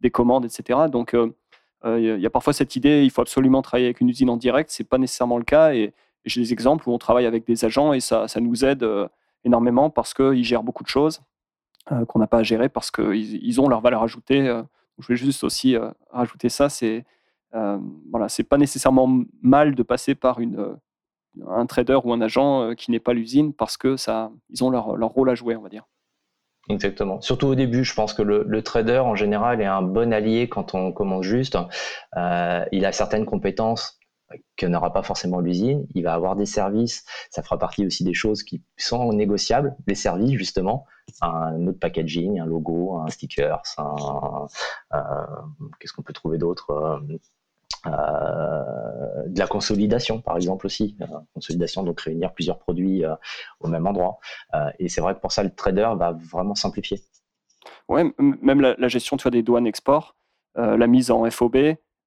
[0.00, 0.80] des, commandes, etc.
[0.90, 1.28] Donc, il euh,
[1.86, 4.70] euh, y a parfois cette idée, il faut absolument travailler avec une usine en direct.
[4.70, 5.74] Ce n'est pas nécessairement le cas.
[5.74, 5.92] Et,
[6.26, 9.06] j'ai des exemples où on travaille avec des agents et ça, ça nous aide euh,
[9.44, 11.20] énormément parce qu'ils gèrent beaucoup de choses
[12.08, 14.46] qu'on n'a pas à gérer parce qu'ils ils ont leur valeur ajoutée.
[14.98, 15.76] je vais juste aussi
[16.10, 16.70] rajouter ça.
[16.70, 17.04] C'est
[17.52, 20.78] voilà, c'est pas nécessairement mal de passer par une,
[21.48, 24.96] un trader ou un agent qui n'est pas l'usine parce que ça, ils ont leur,
[24.96, 25.84] leur rôle à jouer, on va dire.
[26.68, 27.20] Exactement.
[27.20, 30.74] Surtout au début, je pense que le, trader en général est un bon allié quand
[30.74, 31.58] on commence juste.
[32.16, 33.98] Euh, il a certaines compétences
[34.56, 35.86] que n'aura pas forcément l'usine.
[35.94, 37.04] Il va avoir des services.
[37.30, 39.76] Ça fera partie aussi des choses qui sont négociables.
[39.86, 40.86] Les services, justement,
[41.20, 44.46] un autre packaging, un logo, un sticker, un,
[44.94, 45.00] euh,
[45.78, 47.00] qu'est-ce qu'on peut trouver d'autre
[47.86, 50.96] euh, de la consolidation, par exemple aussi.
[51.00, 53.14] Euh, consolidation, donc réunir plusieurs produits euh,
[53.60, 54.18] au même endroit.
[54.78, 57.00] et c'est vrai que pour ça, le trader va vraiment simplifier.
[57.88, 60.16] Ouais, même la, gestion tu vois, des douanes export,
[60.54, 61.56] la mise en FOB,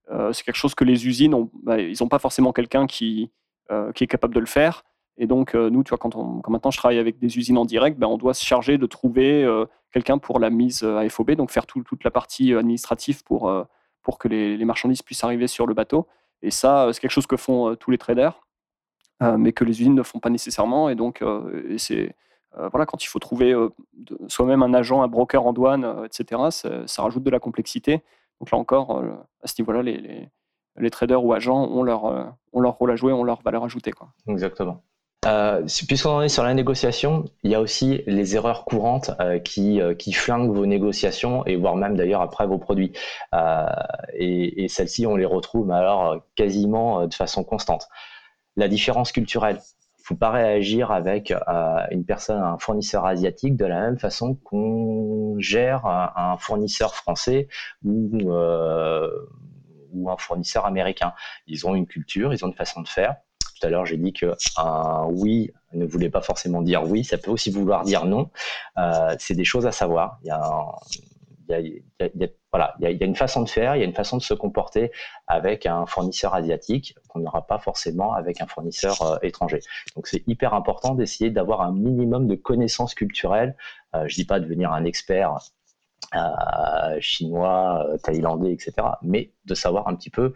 [0.09, 3.31] c'est quelque chose que les usines, bah, ils n'ont pas forcément quelqu'un qui,
[3.93, 4.83] qui est capable de le faire.
[5.17, 7.65] Et donc, nous, tu vois, quand, on, quand maintenant je travaille avec des usines en
[7.65, 9.47] direct, ben, on doit se charger de trouver
[9.91, 13.51] quelqu'un pour la mise à FOB, donc faire toute la partie administrative pour,
[14.07, 16.07] pour que les, marchandises puissent arriver sur le bateau.
[16.41, 18.39] Et ça, euh, c'est quelque chose que font euh, tous les traders,
[19.21, 20.87] euh, mais que les usines ne font pas nécessairement.
[20.87, 21.21] Et donc,
[21.77, 22.15] c'est
[22.71, 23.53] voilà, quand il faut trouver
[24.29, 28.01] soi-même un agent, un broker en douane, etc., ça, rajoute de la complexité.
[28.39, 29.03] Donc là encore,
[29.43, 32.05] à ce niveau-là, les, traders ou agents ont leur,
[32.53, 33.91] ont leur rôle à jouer, ont leur valeur ajoutée.
[33.91, 34.07] Quoi.
[34.27, 34.81] Exactement.
[35.25, 39.39] Euh, puisqu'on en est sur la négociation, il y a aussi les erreurs courantes euh,
[39.39, 42.93] qui, euh, qui flinguent vos négociations et voire même d'ailleurs après vos produits.
[44.13, 47.87] et, celles-ci, on les retrouve alors quasiment de façon constante.
[48.55, 49.59] La différence culturelle.
[49.99, 51.33] Il ne faut pas réagir avec
[51.91, 57.49] une personne, un fournisseur asiatique de la même façon qu'on gère un, fournisseur français
[57.83, 61.13] ou un fournisseur américain.
[61.47, 63.17] Ils ont une culture, ils ont une façon de faire
[63.59, 67.17] tout à l'heure, j'ai dit que un oui ne voulait pas forcément dire oui, ça
[67.17, 68.29] peut aussi vouloir dire non.
[68.77, 70.19] Euh, c'est des choses à savoir.
[70.23, 71.83] Il y a, il
[72.79, 74.91] y a une façon de faire, il y a une façon de se comporter
[75.27, 79.59] avec un fournisseur asiatique qu'on n'aura pas forcément avec un fournisseur euh, étranger.
[79.95, 83.55] Donc c'est hyper important d'essayer d'avoir un minimum de connaissances culturelles.
[83.95, 85.37] Euh, je dis pas devenir un expert
[86.15, 88.73] euh, chinois, euh, thaïlandais, etc.
[89.01, 90.33] Mais de savoir un petit peu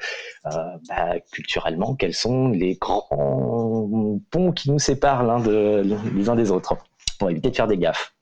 [0.48, 0.50] euh,
[0.90, 5.82] bah, culturellement quels sont les grands ponts qui nous séparent l'un de,
[6.14, 6.76] les uns des autres
[7.18, 8.14] pour éviter de faire des gaffes.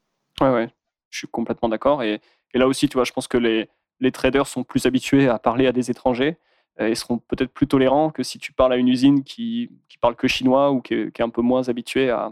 [0.41, 0.69] Ouais, ouais,
[1.09, 2.03] je suis complètement d'accord.
[2.03, 2.21] Et,
[2.53, 3.67] là aussi, tu vois, je pense que les,
[3.99, 6.37] les traders sont plus habitués à parler à des étrangers
[6.77, 10.15] et seront peut-être plus tolérants que si tu parles à une usine qui, qui parle
[10.15, 12.31] que chinois ou qui est, un peu moins habituée à,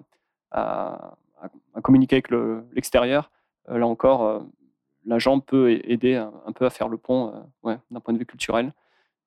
[0.51, 1.15] à,
[1.81, 2.29] communiquer avec
[2.73, 3.31] l'extérieur.
[3.67, 4.45] là encore,
[5.07, 8.25] l'agent peut aider un, peu à faire le pont euh, ouais, d'un point de vue
[8.25, 8.73] culturel.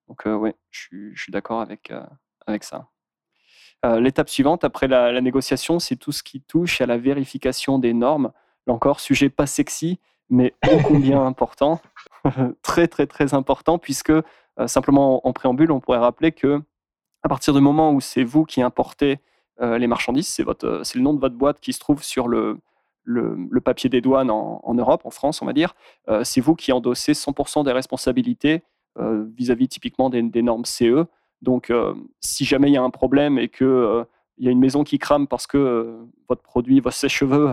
[0.09, 2.05] Donc, euh, ouais, je suis, d'accord avec, euh,
[2.47, 2.89] avec ça.
[3.83, 8.31] L'étape suivante, après la, négociation, c'est tout ce qui touche à la vérification des normes.
[8.67, 11.81] Là encore, sujet pas sexy, mais ô combien important.
[12.63, 14.13] très, très, très important, puisque
[14.67, 16.61] simplement en, préambule, on pourrait rappeler que
[17.23, 19.19] à partir du moment où c'est vous qui importez
[19.59, 22.59] les marchandises, c'est le nom de votre boîte qui se trouve sur le,
[23.05, 25.75] le, papier des douanes en, Europe, en France, on va dire,
[26.09, 28.63] euh, c'est vous qui endossez 100% des responsabilités
[28.99, 31.07] euh, vis-à-vis typiquement des, normes CE.
[31.43, 34.05] Donc, euh, si jamais il y a un problème et qu'il
[34.39, 37.53] il y a une maison qui crame parce que votre produit, votre sèche-cheveux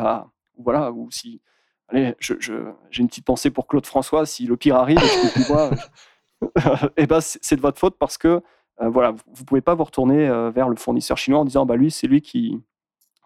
[0.58, 1.42] voilà, ou si,
[1.90, 6.42] allez, j'ai une petite pensée pour Claude François, si le pire arrive, et
[6.98, 8.42] eh ben c'est de votre faute parce que
[8.80, 11.92] voilà, vous ne pouvez pas vous retourner vers le fournisseur chinois en disant bah lui
[11.92, 12.62] c'est lui qui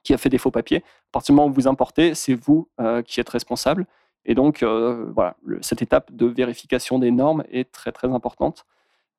[0.04, 0.78] qui a fait des faux papiers.
[0.78, 2.70] À partir du moment où vous importez, c'est vous
[3.06, 3.86] qui êtes responsable.
[4.26, 8.66] Et donc, voilà, cette étape de vérification des normes est très, très importante.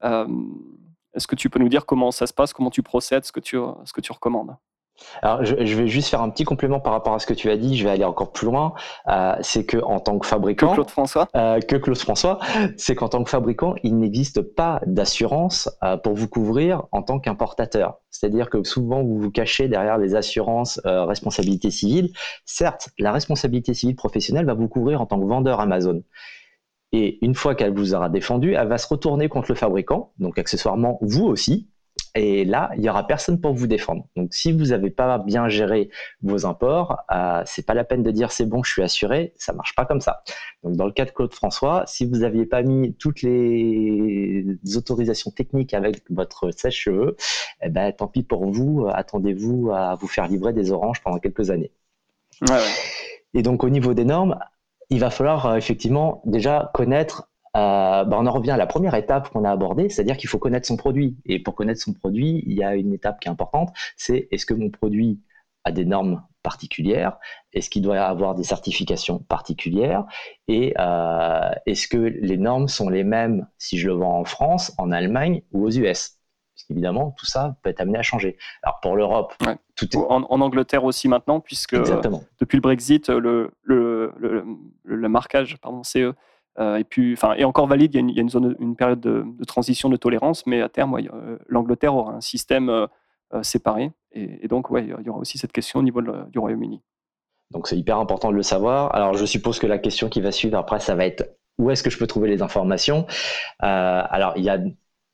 [0.03, 3.41] Est-ce que tu peux nous dire comment ça se passe, comment tu procèdes, ce que
[3.41, 4.57] tu, ce que tu recommandes?
[5.23, 7.57] Alors, je, vais juste faire un petit complément par rapport à ce que tu as
[7.57, 7.77] dit.
[7.77, 8.75] Je vais aller encore plus loin.
[9.09, 12.39] Euh, c'est que en tant que fabricant, que Claude François, euh, que Claude François,
[12.77, 17.19] c'est qu'en tant que fabricant, il n'existe pas d'assurance euh, pour vous couvrir en tant
[17.19, 17.99] qu'importateur.
[18.11, 22.13] C'est-à-dire que souvent vous vous cachez derrière les assurances responsabilité civile.
[22.45, 26.03] Certes, la responsabilité civile professionnelle va vous couvrir en tant que vendeur Amazon.
[26.93, 30.39] Et une fois qu'elle vous aura défendu, elle va se retourner contre le fabricant, donc
[30.39, 31.71] accessoirement vous aussi,
[32.15, 34.07] et là, il y aura personne pour vous défendre.
[34.17, 35.89] Donc, si vous n'avez pas bien géré
[36.23, 39.33] vos imports, euh, c'est pas la peine de dire c'est bon, je suis assuré.
[39.37, 40.23] Ça marche pas comme ça.
[40.63, 44.45] Donc, dans le cas de Claude François, si vous n'aviez pas mis toutes les
[44.77, 47.17] autorisations techniques avec votre sèche-cheveux,
[47.63, 48.87] eh ben, tant pis pour vous.
[48.93, 51.73] Attendez-vous à vous faire livrer des oranges pendant quelques années.
[53.35, 54.39] Et donc, au niveau des normes,
[54.91, 58.95] il va falloir euh, effectivement déjà connaître euh, bah, on en revient à la première
[58.95, 61.17] étape qu'on a abordée, c'est-à-dire qu'il faut connaître son produit.
[61.27, 64.47] Et pour connaître son produit, il y a une étape qui est importante, c'est est-ce
[64.47, 65.21] que mon produit
[65.65, 67.19] a des normes particulières
[67.53, 70.05] Est-ce qu'il doit avoir des certifications particulières
[70.49, 74.73] Et euh, est-ce que les normes sont les mêmes si je le vends en France,
[74.79, 76.19] en Allemagne ou aux US
[76.55, 78.37] parce qu'évidemment, tout ça peut être amené à changer.
[78.63, 79.35] Alors pour l'Europe,
[79.75, 79.97] tout est...
[79.97, 84.13] en, Angleterre aussi maintenant, puisque depuis le Brexit, le, le,
[84.85, 86.13] le, marquage pardon, CE euh,
[86.59, 88.23] et puis, enfin, et encore valide, il y a
[88.59, 92.87] une période de, transition de tolérance, mais à terme, euh, l'Angleterre aura un système euh,
[93.43, 93.93] séparé.
[94.13, 96.83] Et, donc, ouais, il y aura aussi cette question au niveau du Royaume-Uni.
[97.51, 98.95] Donc, c'est hyper important de le savoir.
[98.95, 101.83] Alors, je suppose que la question qui va suivre après, ça va être où est-ce
[101.83, 103.07] que je peux trouver les informations?
[103.59, 104.59] Alors, il y a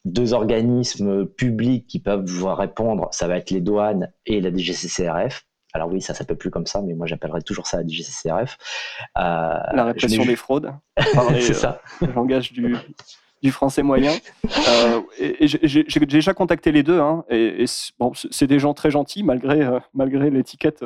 [0.05, 3.09] deux organismes publics qui peuvent vous répondre.
[3.12, 5.48] Ça va être les douanes et la DGCCRF.
[5.79, 8.59] Alors oui, ça s'appelle plus comme ça, mais moi j'appellerais toujours ça la DGCCRF.
[9.17, 10.75] Euh, la répression des fraudes,
[11.41, 11.81] c'est ça.
[12.03, 12.75] Euh, le langage du,
[13.41, 14.12] du français moyen.
[14.45, 17.64] Euh, et, j'ai déjà contacté les deux, hein, et,
[18.01, 20.85] bon, c'est des gens très gentils malgré, malgré l'étiquette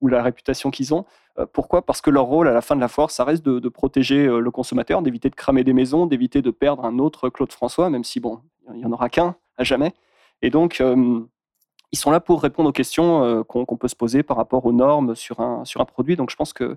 [0.00, 1.04] ou la réputation qu'ils ont.
[1.52, 1.84] pourquoi?
[1.84, 4.50] Parce que leur rôle à la fin de la foire, ça reste de, protéger le
[4.50, 8.20] consommateur, d'éviter de cramer des maisons, d'éviter de perdre un autre Claude François, même si
[8.20, 8.40] bon,
[8.72, 9.92] il n'y en aura qu'un à jamais.
[10.40, 10.82] Et donc,
[11.92, 14.72] ils sont là pour répondre aux questions euh, qu'on peut se poser par rapport aux
[14.72, 16.16] normes sur un, produit.
[16.16, 16.76] Donc je pense que,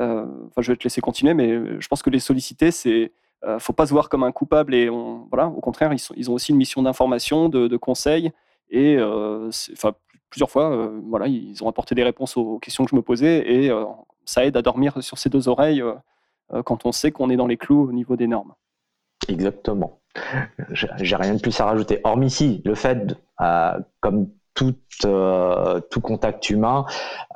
[0.00, 3.12] euh, enfin je vais te laisser continuer, mais euh, je pense que les solliciter, c'est,
[3.46, 4.88] ne faut pas se voir comme un coupable et
[5.28, 8.32] voilà, au contraire, ils, ont aussi une mission d'information, de, conseil
[8.70, 9.92] et enfin
[10.30, 13.70] plusieurs fois, voilà, ils ont apporté des réponses aux questions que je me posais et
[14.24, 15.84] ça aide à dormir sur ses deux oreilles
[16.64, 18.54] quand on sait qu'on est dans les clous au niveau des normes.
[19.28, 20.00] Exactement.
[20.70, 22.00] J'ai rien de plus à rajouter.
[22.02, 23.16] Hormis si le fait,
[24.00, 26.86] comme tout, euh, tout contact humain.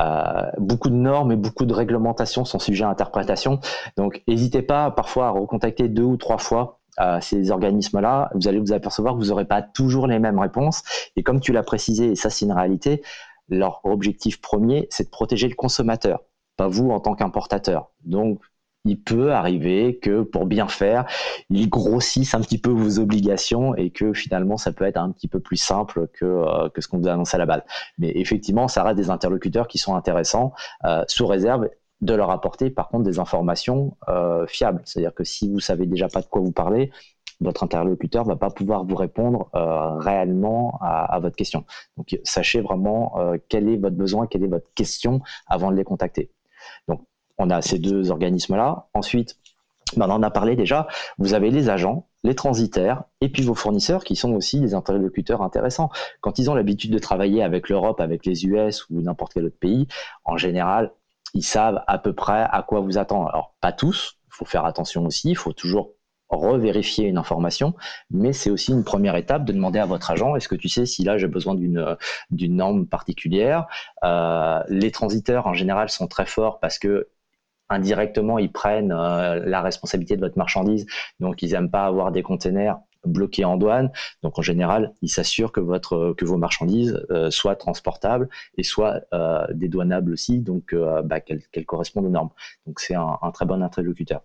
[0.00, 3.61] Euh, beaucoup de normes et beaucoup de réglementations sont sujets à interprétation.
[3.96, 8.30] Donc, n'hésitez pas parfois à recontacter deux ou trois fois euh, ces organismes-là.
[8.35, 10.83] Vous allez vous apercevoir que vous n'aurez pas toujours les mêmes réponses.
[11.14, 13.02] Et comme tu l'as précisé, et ça c'est une réalité,
[13.48, 16.20] leur objectif premier, c'est de protéger le consommateur,
[16.56, 17.90] pas vous en tant qu'importateur.
[18.04, 18.40] Donc,
[18.84, 21.06] il peut arriver que pour bien faire,
[21.50, 25.28] ils grossissent un petit peu vos obligations et que finalement ça peut être un petit
[25.28, 27.62] peu plus simple que, euh, que ce qu'on vous a annoncé à la base.
[27.98, 30.52] Mais effectivement, ça reste des interlocuteurs qui sont intéressants
[30.84, 31.68] euh, sous réserve
[32.00, 34.80] de leur apporter par contre des informations euh, fiables.
[34.86, 36.90] C'est-à-dire que si vous savez déjà pas de quoi vous parlez,
[37.40, 41.64] votre interlocuteur va pas pouvoir vous répondre réellement à, à, votre question.
[41.96, 43.14] Donc sachez vraiment
[43.48, 46.30] quel est votre besoin, quelle est votre question avant de les contacter.
[46.86, 47.00] Donc
[47.40, 48.88] on a ces deux organismes-là.
[48.94, 49.38] Ensuite,
[49.96, 50.87] ben, on en a parlé déjà,
[51.18, 55.42] vous avez les agents, les transitaires, et puis vos fournisseurs qui sont aussi des interlocuteurs
[55.42, 55.90] intéressants.
[56.20, 59.59] Quand ils ont l'habitude de travailler avec l'Europe, avec les US ou n'importe quel autre
[59.59, 59.88] pays,
[60.24, 60.92] en général,
[61.33, 63.29] ils savent à peu près à quoi vous attendre.
[63.29, 65.94] Alors, pas tous, il faut faire attention aussi, il faut toujours
[66.29, 67.74] revérifier une information,
[68.11, 70.87] mais c'est aussi une première étape de demander à votre agent est-ce que tu sais
[70.87, 73.66] si là j'ai besoin d'une norme particulière?
[74.05, 77.09] Euh, les transiteurs en général sont très forts parce que
[77.70, 80.87] indirectement, ils prennent euh, la responsabilité de votre marchandise.
[81.20, 83.90] Donc, ils n'aiment pas avoir des containers bloqués en douane.
[84.22, 88.28] Donc, en général, ils s'assurent que, votre, que vos marchandises euh, soient transportables
[88.59, 92.30] et soient euh, dédouanables aussi, donc bah, qu'elles correspondent aux normes.
[92.66, 94.22] Donc, c'est un, très bon interlocuteur.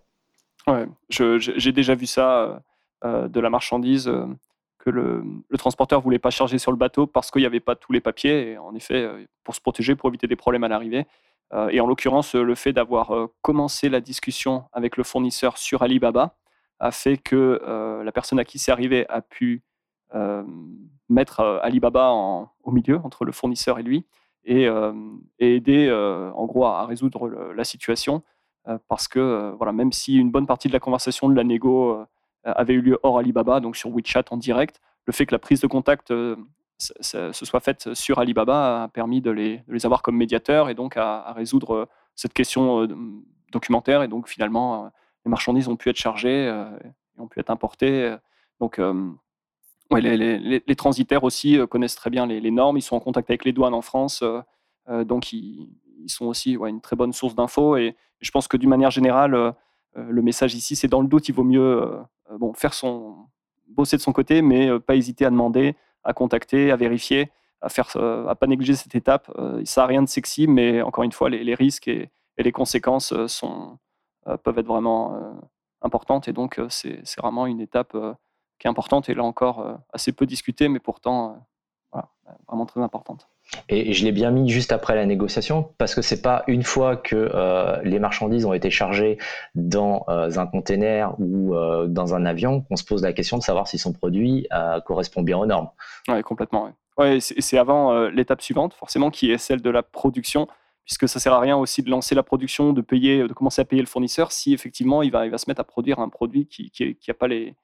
[0.66, 2.60] Ouais, j'ai déjà vu ça
[3.04, 4.10] de la marchandise
[4.78, 7.76] que le, le, transporteur voulait pas charger sur le bateau parce qu'il n'y avait pas
[7.76, 8.50] tous les papiers.
[8.50, 9.08] Et en effet,
[9.44, 11.06] pour se protéger, pour éviter des problèmes à l'arrivée.
[11.70, 16.36] Et en l'occurrence, le fait d'avoir commencé la discussion avec le fournisseur sur Alibaba
[16.80, 17.60] a fait que
[18.04, 19.62] la personne à qui c'est arrivé a pu
[21.08, 24.06] mettre Alibaba au milieu entre le fournisseur et lui
[24.44, 24.68] et,
[25.38, 25.90] aider
[26.34, 28.22] en gros à, résoudre la situation
[28.88, 32.04] parce que voilà, même si une bonne partie de la conversation de la négo
[32.42, 35.60] avait eu lieu hors Alibaba, donc sur WeChat en direct, le fait que la prise
[35.60, 36.12] de contact
[36.78, 41.32] se soit faite sur Alibaba a permis de les, avoir comme médiateurs et donc à,
[41.32, 42.86] résoudre cette question
[43.52, 44.90] documentaire et donc finalement
[45.24, 48.14] les marchandises ont pu être chargées et ont pu être importées.
[48.60, 48.80] Donc
[49.90, 52.76] les, transitaires aussi connaissent très bien les, normes.
[52.76, 54.22] Ils sont en contact avec les douanes en France,
[54.88, 55.68] donc ils,
[56.08, 57.76] sont aussi une très bonne source d'infos.
[57.76, 59.54] Et je pense que d'une manière générale,
[59.94, 61.82] le message ici, c'est dans le doute, il vaut mieux
[62.38, 63.26] bon, faire son
[63.68, 65.74] bosser de son côté, mais pas hésiter à demander,
[66.06, 69.30] à contacter, à vérifier, à faire, à pas négliger cette étape.
[69.64, 73.78] ça n'a rien de sexy, mais encore une fois, les, risques et, les conséquences sont,
[74.42, 75.36] peuvent être vraiment
[75.82, 76.28] importantes.
[76.28, 77.96] Et donc, c'est vraiment une étape
[78.58, 81.46] qui est importante et là encore euh, assez peu discutée, mais pourtant
[81.94, 82.00] euh,
[82.48, 83.28] vraiment très importante.
[83.68, 86.96] Et je l'ai bien mis juste après la négociation parce que c'est pas une fois
[86.96, 89.18] que euh, les marchandises ont été chargées
[89.54, 91.54] dans un container ou
[91.86, 94.48] dans un avion qu'on se pose la question de savoir si son produit
[94.84, 95.70] correspond bien aux normes.
[96.08, 96.70] Oui, complètement.
[96.98, 97.20] Ouais.
[97.20, 100.48] c'est avant l'étape suivante, forcément, qui est celle de la production,
[100.86, 103.64] puisque ça sert à rien aussi de lancer la production, de payer, de commencer à
[103.64, 106.46] payer le fournisseur si effectivement il va, il va se mettre à produire un produit
[106.46, 107.54] qui n'a qui, pas les,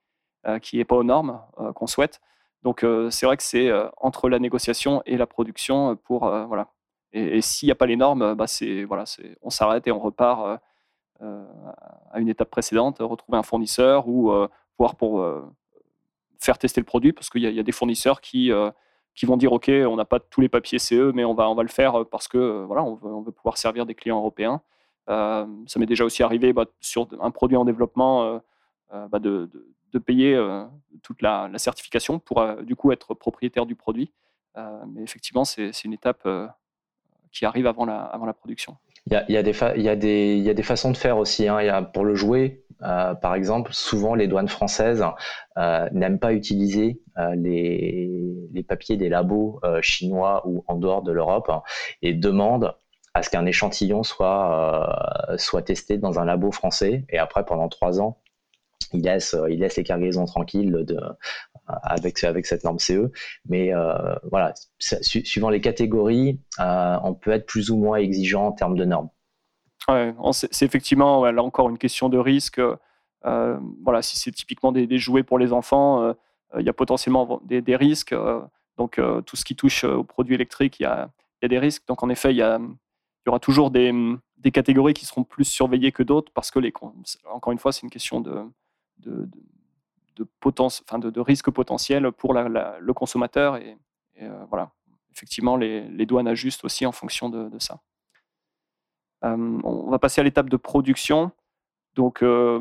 [0.46, 2.20] euh, qui n'est pas aux normes euh, qu'on souhaite.
[2.62, 6.68] Donc euh, c'est vrai que c'est entre la négociation et la production pour voilà.
[7.12, 9.98] Et, s'il n'y a pas les normes, bah, c'est voilà, c'est on s'arrête et on
[9.98, 10.60] repart
[11.20, 14.32] à une étape précédente, retrouver un fournisseur ou
[14.78, 15.24] voir pour
[16.40, 18.50] faire tester le produit parce qu'il y, a des fournisseurs qui,
[19.14, 21.54] qui vont dire OK, on n'a pas tous les papiers CE, mais on va, on
[21.54, 24.62] va le faire parce que voilà, on veut, pouvoir servir des clients européens.
[25.06, 25.46] ça
[25.76, 28.40] m'est déjà aussi arrivé bah, sur un produit en développement
[28.90, 29.50] bah, de
[29.98, 30.64] payer euh,
[31.02, 34.12] toute la, certification pour euh, du coup être propriétaire du produit.
[34.56, 36.28] Euh, mais effectivement, c'est une étape
[37.30, 38.76] qui arrive avant la, production.
[39.06, 41.48] Il y, a, des façons de faire aussi.
[41.48, 41.62] Hein.
[41.62, 45.02] Y a, pour le jouet, par exemple, souvent les douanes françaises
[45.56, 47.00] n'aiment pas utiliser
[47.34, 51.50] les, papiers des labos chinois ou en dehors de l'Europe
[52.02, 52.76] et demandent
[53.14, 57.06] à ce qu'un échantillon soit, soit testé dans un labo français.
[57.08, 58.21] Et après, pendant trois ans,
[58.92, 60.98] il laisse, il laisse les cargaisons tranquilles de,
[61.66, 63.10] avec, avec cette norme CE.
[63.48, 68.52] Mais euh, voilà, suivant les catégories, euh, on peut être plus ou moins exigeant en
[68.52, 69.10] termes de normes.
[69.88, 72.60] Ouais, c'est effectivement là encore une question de risque.
[73.24, 76.14] Euh, voilà, si c'est typiquement des, jouets pour les enfants,
[76.58, 78.14] il y a potentiellement des, risques.
[78.76, 81.10] donc tout ce qui touche aux produits électriques, il y a,
[81.42, 81.82] y a, des risques.
[81.88, 83.92] Donc en effet, il y, a, il y aura toujours des,
[84.36, 86.72] des, catégories qui seront plus surveillées que d'autres parce que les,
[87.28, 88.44] encore une fois, c'est une question de,
[88.98, 89.28] de,
[90.16, 93.56] de, risques potentiels pour le consommateur.
[93.56, 93.76] Et,
[94.20, 94.70] euh, voilà,
[95.12, 97.80] effectivement, les, douanes ajustent aussi en fonction de, ça.
[99.24, 101.30] Euh, on va passer à l'étape de production.
[101.94, 102.60] Donc, euh,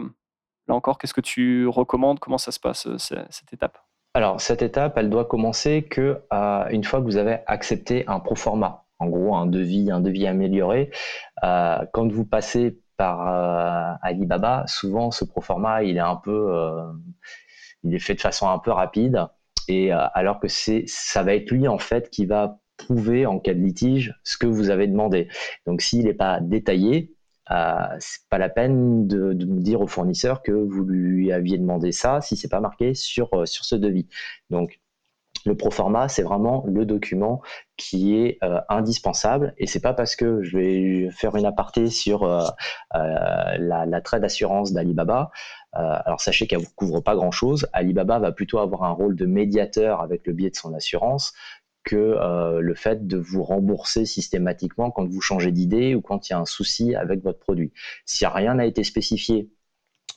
[0.68, 2.20] là encore, qu'est-ce que tu recommandes?
[2.20, 3.78] Comment ça se passe, cette étape?
[4.14, 6.22] Alors, cette étape, elle doit commencer que
[6.72, 10.28] une fois que vous avez accepté un pro format, en gros un devis, un devis
[10.28, 10.92] amélioré.
[11.42, 16.92] quand vous passez euh, Alibaba, souvent ce proforma il est un peu, euh,
[17.84, 19.28] il est fait de façon un peu rapide,
[19.68, 23.40] et euh, alors que c'est, ça va être lui en fait qui va prouver en
[23.40, 25.28] cas de litige ce que vous avez demandé.
[25.66, 27.14] Donc s'il n'est pas détaillé,
[28.00, 32.22] c'est pas la peine de, de, dire au fournisseur que vous lui aviez demandé ça
[32.22, 34.08] si c'est pas marqué sur sur ce devis.
[34.50, 34.80] Donc
[35.46, 37.42] le proforma, c'est vraiment le document
[37.78, 42.24] qui est euh, indispensable et c'est pas parce que je vais faire une aparté sur
[42.24, 42.46] euh,
[42.96, 43.00] euh,
[43.58, 45.32] la, la trade d'assurance d'Alibaba.
[45.74, 47.68] alors sachez qu'elle vous couvre pas grand chose.
[47.74, 51.34] Alibaba va plutôt avoir un rôle de médiateur avec le biais de son assurance
[51.84, 56.36] que le fait de vous rembourser systématiquement quand vous changez d'idée ou quand il y
[56.36, 57.74] a un souci avec votre produit.
[58.06, 59.50] Si rien n'a été spécifié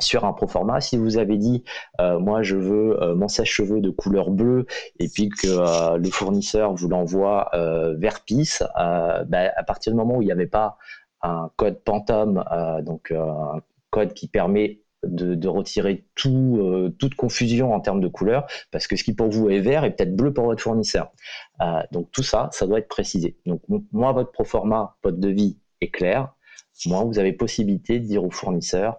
[0.01, 0.81] sur un proforma.
[0.81, 1.65] Si vous avez dit,
[2.01, 4.67] euh, moi je veux euh, mon sèche-cheveux de couleur bleue
[4.99, 7.51] et puis que euh, le fournisseur vous l'envoie
[7.99, 10.79] vert pisse, bah, à partir du moment où il n'y avait pas
[11.23, 12.45] un code Pantone,
[12.83, 18.87] donc un code qui permet de, retirer tout, toute confusion en termes de couleur, parce
[18.87, 21.13] que ce qui pour vous est vert est peut-être bleu pour votre fournisseur.
[21.93, 23.39] donc tout ça, ça doit être précisé.
[23.47, 26.35] Donc moi, votre proforma, votre devis est clair.
[26.87, 28.99] Moi, vous avez possibilité de dire au fournisseur,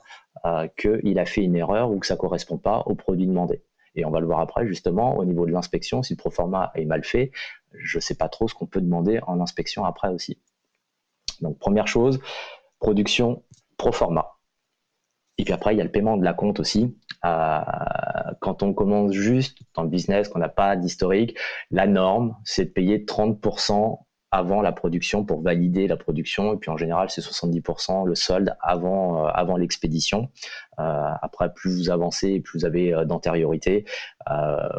[0.77, 3.63] qu'il a fait une erreur ou que ça correspond pas au produit demandé.
[3.95, 6.85] Et on va le voir après, justement, au niveau de l'inspection, si le proforma est
[6.85, 7.31] mal fait,
[7.73, 10.39] je ne sais pas trop ce qu'on peut demander en inspection après aussi.
[11.41, 12.19] Donc, première chose,
[12.79, 13.43] production
[13.77, 14.35] proforma.
[15.37, 16.97] Et puis après, il y a le paiement de la compte aussi.
[17.25, 17.59] Euh,
[18.39, 21.37] quand on commence juste dans le business, qu'on n'a pas d'historique,
[21.71, 23.99] la norme, c'est de payer 30%
[24.35, 26.53] avant la production pour valider la production.
[26.53, 30.29] Et puis en général, c'est 70% le solde avant, euh, avant l'expédition.
[30.79, 33.85] Euh, après, plus vous avancez, plus vous avez d'antériorité,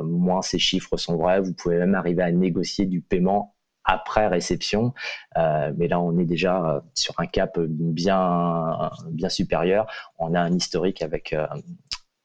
[0.02, 1.40] moins ces chiffres sont vrais.
[1.40, 4.92] Vous pouvez même arriver à négocier du paiement après réception.
[5.38, 9.86] Euh, mais là, on est déjà euh, sur un cap bien, bien supérieur.
[10.18, 11.46] On a un historique avec, euh,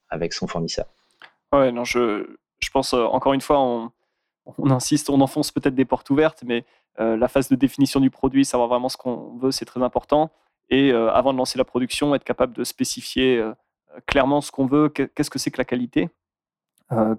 [0.10, 0.88] avec son fournisseur.
[1.54, 3.92] Ouais, non, je, je pense, encore une fois, on,
[4.58, 6.66] on insiste, on enfonce peut-être des portes ouvertes, mais
[6.98, 10.30] la phase de définition du produit, savoir vraiment ce qu'on veut, c'est très important.
[10.70, 13.44] Et avant de lancer la production, être capable de spécifier
[14.06, 16.10] clairement ce qu'on veut, qu'est-ce que c'est que la qualité,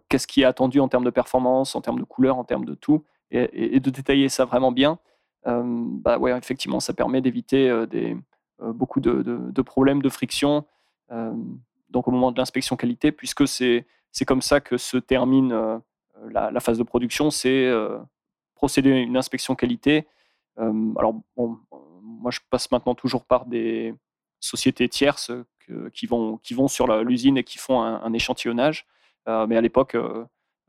[0.08, 2.74] qu'est-ce qui est attendu en termes de performance, en termes de couleur, en termes de
[2.74, 4.98] tout et, de détailler ça vraiment bien,
[5.46, 7.86] euh, bah ouais, effectivement, ça permet d'éviter euh,
[8.60, 10.64] euh, beaucoup de, problèmes de friction
[11.90, 13.84] donc au moment de l'inspection qualité, puisque c'est
[14.26, 15.82] comme ça que se termine
[16.30, 17.70] la, phase de production, c'est
[18.54, 20.06] procéder à une inspection qualité.
[20.56, 23.94] alors, moi, je passe maintenant toujours par des
[24.40, 25.32] sociétés tierces
[25.92, 28.86] qui, vont, sur l'usine et qui font un, échantillonnage.
[29.26, 29.96] mais à l'époque,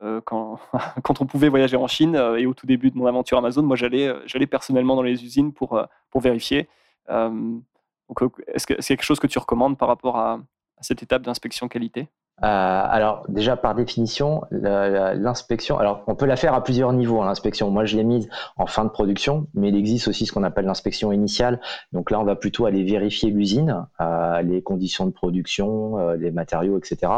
[0.04, 0.60] euh, quand,
[1.04, 3.64] quand, on pouvait voyager en Chine euh, et au tout début de mon aventure Amazon,
[3.64, 5.80] moi j'allais, euh, personnellement dans les usines pour,
[6.16, 6.68] vérifier.
[7.10, 10.40] est-ce que c'est quelque chose que tu recommandes par rapport à
[10.82, 12.02] cette étape d'inspection qualité?
[12.02, 17.26] euh, alors déjà par définition, l'inspection, alors on peut la faire à plusieurs niveaux hein,
[17.26, 17.70] l'inspection.
[17.70, 18.28] Moi je l'ai mise
[18.58, 21.62] en fin de production, mais il existe aussi ce qu'on appelle l'inspection initiale.
[21.94, 26.32] Donc là on va plutôt aller vérifier l'usine, euh, les conditions de production, euh, les
[26.32, 27.12] matériaux, etc.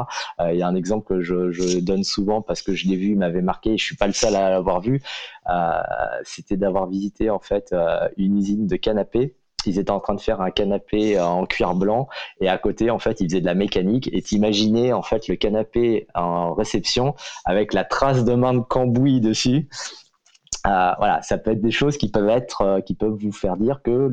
[0.47, 3.17] Il y a un exemple que je, donne souvent parce que je l'ai vu, il
[3.17, 5.01] m'avait marqué, et je suis pas le seul à l'avoir vu.
[6.23, 7.73] C'était d'avoir visité en fait
[8.17, 9.35] une usine de canapés
[9.67, 12.07] ils étaient en train de faire un canapé en cuir blanc
[12.41, 15.35] et à côté en fait ils faisaient de la mécanique et t'imaginais en fait le
[15.35, 19.69] canapé en réception avec la trace de main de cambouis dessus
[20.67, 23.57] euh, voilà ça peut être des choses qui peuvent être euh, qui peuvent vous faire
[23.57, 24.09] dire que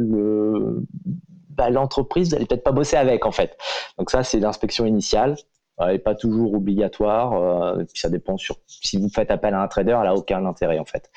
[1.51, 3.57] bah, l'entreprise vous n'allez peut-être pas bosser avec en fait
[3.99, 5.37] donc ça c'est l'inspection initiale
[5.79, 7.33] elle n'est pas toujours obligatoire.
[7.33, 10.79] Euh, ça dépend sur si vous faites appel à un trader, elle n'a aucun intérêt
[10.79, 11.11] en fait.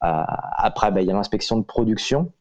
[0.00, 2.32] après, bah, il y a l'inspection de production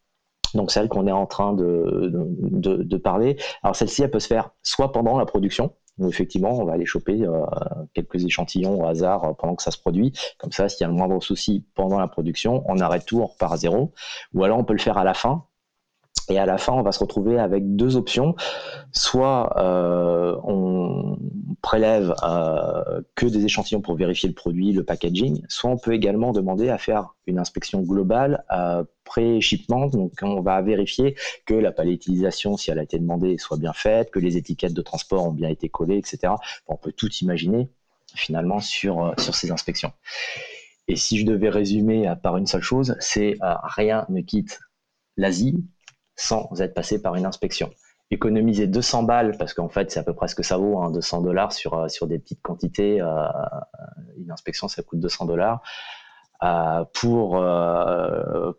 [0.53, 3.37] donc celle qu'on est en train de, de, parler.
[3.63, 6.85] Alors celle-ci, elle peut se faire soit pendant la production, où effectivement on va aller
[6.85, 7.45] choper euh,
[7.93, 10.13] quelques échantillons au hasard euh, pendant que ça se produit.
[10.39, 13.27] Comme ça, s'il y a le moindre souci pendant la production, on arrête tout, on
[13.27, 13.93] repart à zéro.
[14.33, 15.45] Ou alors on peut le faire à la fin,
[16.29, 18.35] et à la fin, on va se retrouver avec deux options.
[18.91, 21.17] Soit euh, on
[21.61, 26.33] prélève euh, que des échantillons pour vérifier le produit, le packaging, soit on peut également
[26.33, 29.87] demander à faire une inspection globale euh, pré-shipment.
[29.87, 31.15] Donc on va vérifier
[31.45, 34.81] que la palettisation, si elle a été demandée, soit bien faite, que les étiquettes de
[34.81, 36.33] transport ont bien été collées, etc.
[36.67, 37.69] on peut tout imaginer
[38.15, 39.91] finalement sur, sur ces inspections.
[40.89, 44.59] Et si je devais résumer par une seule chose, c'est rien ne quitte
[45.17, 45.65] l'Asie
[46.17, 47.69] sans être passé par une inspection.
[48.09, 51.17] Économiser 200 balles, parce qu'en fait, c'est à peu près ce que ça vaut, 200
[51.17, 52.99] hein, dollars sur, euh, sur des petites quantités.
[52.99, 53.27] Euh,
[54.17, 55.61] une inspection, ça coûte 200 dollars.
[56.43, 58.53] Euh, pour en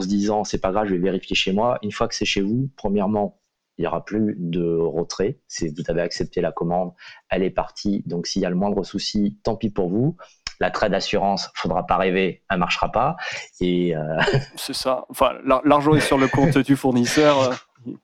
[0.00, 1.78] se disant c'est pas grave, je vais vérifier chez moi.
[1.82, 3.38] Une fois que c'est chez vous, premièrement,
[3.76, 5.40] il n'y aura plus de retrait.
[5.46, 6.92] Si vous avez accepté la commande,
[7.28, 8.02] elle est partie.
[8.06, 10.16] Donc s'il y a le moindre souci, tant pis pour vous
[10.60, 13.16] la trade d'assurance, faudra pas rêver, elle marchera pas.
[13.60, 14.20] Et euh,
[14.56, 15.06] c'est ça.
[15.08, 15.32] Enfin,
[15.64, 17.40] l'argent est sur le compte du fournisseur.
[17.40, 17.54] Euh,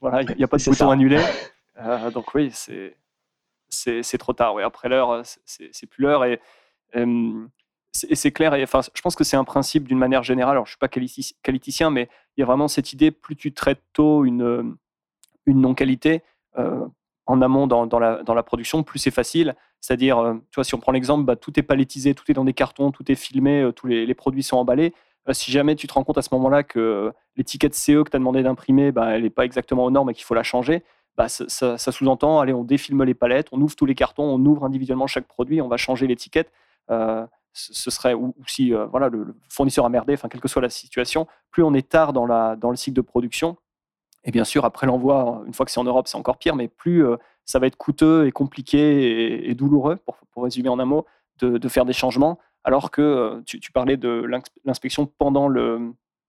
[0.00, 1.20] voilà, il n'y a pas de bouton annulé.
[1.78, 2.96] Euh, donc oui, c'est
[3.68, 4.54] c'est trop tard.
[4.54, 6.40] Oui, après l'heure, c'est plus l'heure et
[7.92, 8.54] c'est clair.
[8.54, 10.52] Et, enfin, je pense que c'est un principe d'une manière générale.
[10.52, 13.82] Alors, je suis pas qualiticien, mais il y a vraiment cette idée plus tu traites
[13.92, 14.76] tôt une
[15.44, 16.22] une non qualité
[17.26, 19.54] en amont dans, la, production, plus c'est facile.
[19.80, 22.44] C'est-à-dire, euh, tu vois, si on prend l'exemple, bah, tout est palettisé, tout est dans
[22.44, 24.94] des cartons, tout est filmé, euh, tous les, produits sont emballés.
[25.28, 28.16] Euh, si jamais tu te rends compte à ce moment-là que l'étiquette CE que tu
[28.16, 30.84] as demandé d'imprimer, bah, elle n'est pas exactement aux normes et qu'il faut la changer,
[31.16, 34.64] bah, ça, sous-entend, allez, on défilme les palettes, on ouvre tous les cartons, on ouvre
[34.64, 36.52] individuellement chaque produit, on va changer l'étiquette.
[36.88, 41.26] ce serait, ou, si voilà, le, fournisseur a merdé, enfin, quelle que soit la situation,
[41.50, 43.56] plus on est tard dans le cycle de production,
[44.26, 46.66] et bien sûr, après l'envoi, une fois que c'est en Europe, c'est encore pire, mais
[46.66, 51.06] plus euh, ça va être coûteux et compliqué et, douloureux, pour, résumer en un mot,
[51.38, 54.28] de, faire des changements, alors que euh, tu, parlais de
[54.64, 55.48] l'inspection pendant,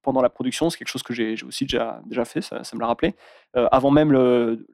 [0.03, 2.85] pendant la production, c'est quelque chose que j'ai aussi déjà, déjà fait, ça, me l'a
[2.85, 3.15] rappelé,
[3.55, 4.13] euh, avant même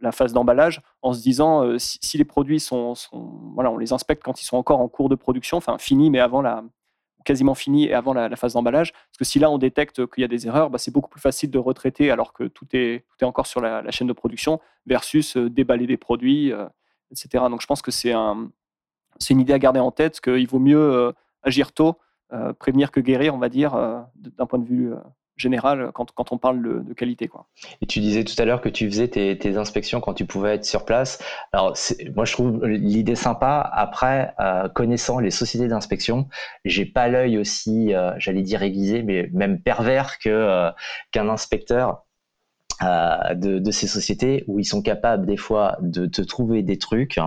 [0.01, 2.93] la phase d'emballage, en se disant si, les produits sont,
[3.55, 6.19] Voilà, on les inspecte quand ils sont encore en cours de production, enfin finis, mais
[6.19, 6.65] avant la
[7.23, 8.91] quasiment fini et avant la, phase d'emballage.
[8.91, 11.21] Parce que si là on détecte qu'il y a des erreurs, bah, c'est beaucoup plus
[11.21, 15.37] facile de retraiter alors que tout est, est encore sur la, chaîne de production versus
[15.37, 16.51] déballer des produits,
[17.11, 17.45] etc.
[17.49, 18.49] Donc je pense que c'est un,
[19.29, 21.13] une idée à garder en tête, qu'il vaut mieux
[21.43, 21.97] agir tôt
[22.33, 24.97] euh, prévenir que guérir, on va dire, euh, d'un point de vue euh,
[25.35, 27.27] général quand, quand, on parle de, qualité.
[27.27, 27.47] Quoi.
[27.81, 30.65] Et tu disais tout à l'heure que tu faisais tes, inspections quand tu pouvais être
[30.65, 31.19] sur place.
[31.51, 31.75] Alors,
[32.15, 33.59] moi, je trouve l'idée sympa.
[33.73, 34.33] Après,
[34.73, 36.27] connaissant les sociétés d'inspection,
[36.65, 40.69] j'ai pas l'œil aussi, j'allais dire aiguisé, mais même pervers que
[41.11, 42.05] qu'un inspecteur
[42.81, 47.17] euh, de, ces sociétés où ils sont capables des fois de te trouver des trucs.
[47.17, 47.21] Euh,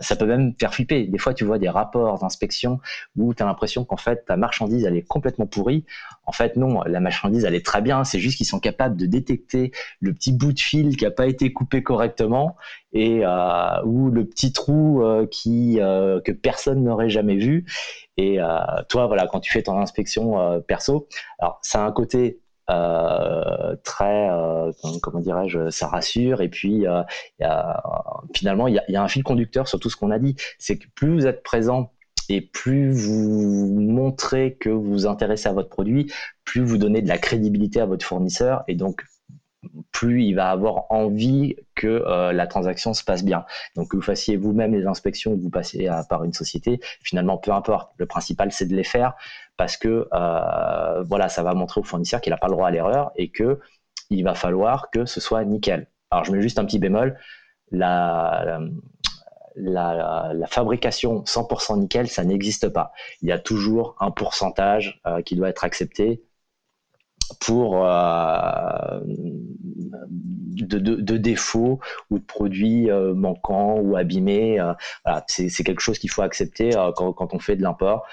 [0.00, 1.06] ça peut même faire flipper.
[1.06, 2.80] Des fois, tu vois des rapports d'inspection
[3.16, 5.84] où tu as l'impression qu'en fait, ta marchandise, elle est complètement pourrie.
[6.24, 8.04] En fait, non, la marchandise, elle est très bien.
[8.04, 11.26] C'est juste qu'ils sont capables de détecter le petit bout de fil qui n'a pas
[11.26, 12.56] été coupé correctement
[12.92, 17.64] et euh, ou le petit trou qui que personne n'aurait jamais vu.
[18.16, 18.38] Et
[18.88, 21.08] toi, voilà, quand tu fais ton inspection perso,
[21.38, 26.40] alors ça a un côté euh, très, euh, comment dirais-je, ça rassure.
[26.40, 27.02] Et puis, euh,
[28.34, 30.36] finalement, il y a, un fil conducteur sur tout ce qu'on a dit.
[30.58, 31.92] C'est que plus vous êtes présent
[32.28, 36.12] et plus vous montrez que vous vous intéressez à votre produit,
[36.44, 39.04] plus vous donnez de la crédibilité à votre fournisseur et donc
[39.92, 43.44] plus il va avoir envie que la transaction se passe bien.
[43.74, 47.38] Donc que vous fassiez vous-même les inspections ou que vous passiez par une société, finalement
[47.38, 47.92] peu importe.
[47.98, 49.14] Le principal c'est de les faire
[49.56, 52.70] parce que euh, voilà, ça va montrer au fournisseur qu'il n'a pas le droit à
[52.70, 53.60] l'erreur et que
[54.10, 55.88] il va falloir que ce soit nickel.
[56.10, 57.18] Alors je mets juste un petit bémol,
[57.72, 58.60] la,
[59.56, 62.92] la, fabrication 100% nickel, ça n'existe pas.
[63.22, 66.22] Il y a toujours un pourcentage euh, qui doit être accepté
[67.40, 69.00] pour euh,
[70.54, 74.60] de, défauts ou de produits euh, manquants ou abîmés.
[74.60, 74.72] Euh,
[75.26, 78.06] c'est quelque chose qu'il faut accepter quand, on fait de l'import.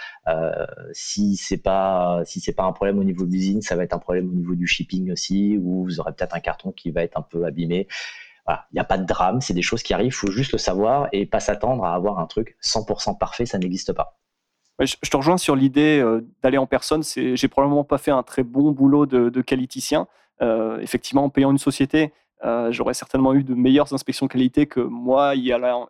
[0.92, 3.94] si c'est pas si c'est pas un problème au niveau de l'usine, ça va être
[3.94, 7.04] un problème au niveau du shipping aussi, où vous aurez peut-être un carton qui va
[7.04, 7.88] être un peu abîmé.
[8.50, 10.58] il n'y a pas de drame, c'est des choses qui arrivent, il faut juste le
[10.58, 14.18] savoir et pas s'attendre à avoir un truc 100% parfait, ça n'existe pas.
[14.80, 17.04] Je, te rejoins sur l'idée euh, d'aller en personne.
[17.04, 20.08] J'ai probablement pas fait un très bon boulot de, de qualiticien.
[20.42, 22.12] Euh, effectivement, en payant une société,
[22.44, 25.90] euh, j'aurais certainement eu de meilleures inspections qualité que moi y allant,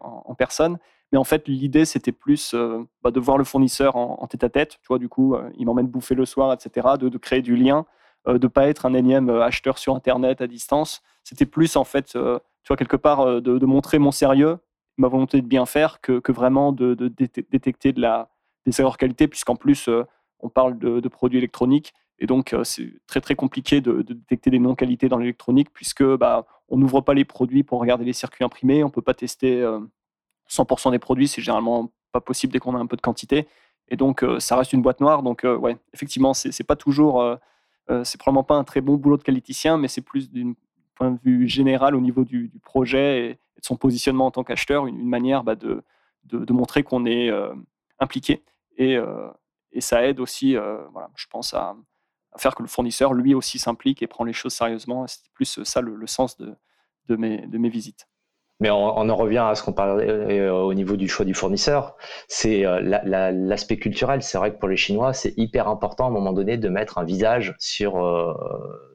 [0.00, 0.78] en, personne.
[1.12, 2.54] Mais en fait, l'idée, c'était plus
[3.02, 4.78] bah, de voir le fournisseur en, tête à tête.
[4.82, 6.88] Tu vois, du coup, il m'emmène bouffer le soir, etc.
[6.98, 7.86] De, de créer du lien,
[8.26, 11.00] de ne pas être un énième acheteur sur Internet à distance.
[11.22, 14.58] C'était plus, en fait, tu vois, quelque part, de, de montrer mon sérieux
[14.96, 18.30] ma volonté de bien faire que, vraiment de, détecter de la,
[18.64, 20.04] des erreurs qualité, puisqu'en plus, euh,
[20.40, 21.94] on parle de, produits électroniques.
[22.18, 26.46] Et donc, euh, c'est très, très compliqué de, détecter des non-qualités dans l'électronique, puisque bah,
[26.68, 28.82] on n'ouvre pas les produits pour regarder les circuits imprimés.
[28.82, 29.62] On ne peut pas tester
[30.50, 31.28] 100% euh, des produits.
[31.28, 33.46] C'est généralement pas possible dès qu'on a un peu de quantité.
[33.88, 35.22] Et donc, ça reste une boîte noire.
[35.22, 37.22] Donc, ouais, effectivement, c'est pas toujours.
[38.02, 40.54] c'est probablement pas un très bon boulot de qualiticien, mais c'est plus d'un
[40.96, 44.86] point de vue général au niveau du, projet et, de son positionnement en tant qu'acheteur,
[44.86, 45.84] une, manière bah, de,
[46.24, 47.54] de, montrer qu'on est euh,
[48.00, 48.42] impliqué.
[48.76, 49.28] Et, euh,
[49.72, 51.76] et, ça aide aussi, euh, voilà, je pense, à,
[52.38, 55.06] faire que le fournisseur, lui aussi, s'implique et prend les choses sérieusement.
[55.06, 56.54] C'est plus ça le, sens de,
[57.06, 58.08] de, mes, de mes visites.
[58.60, 61.96] Mais on, en revient à ce qu'on parlait au niveau du choix du fournisseur.
[62.28, 64.22] C'est l'aspect culturel.
[64.22, 66.98] C'est vrai que pour les Chinois, c'est hyper important à un moment donné de mettre
[66.98, 67.94] un visage sur,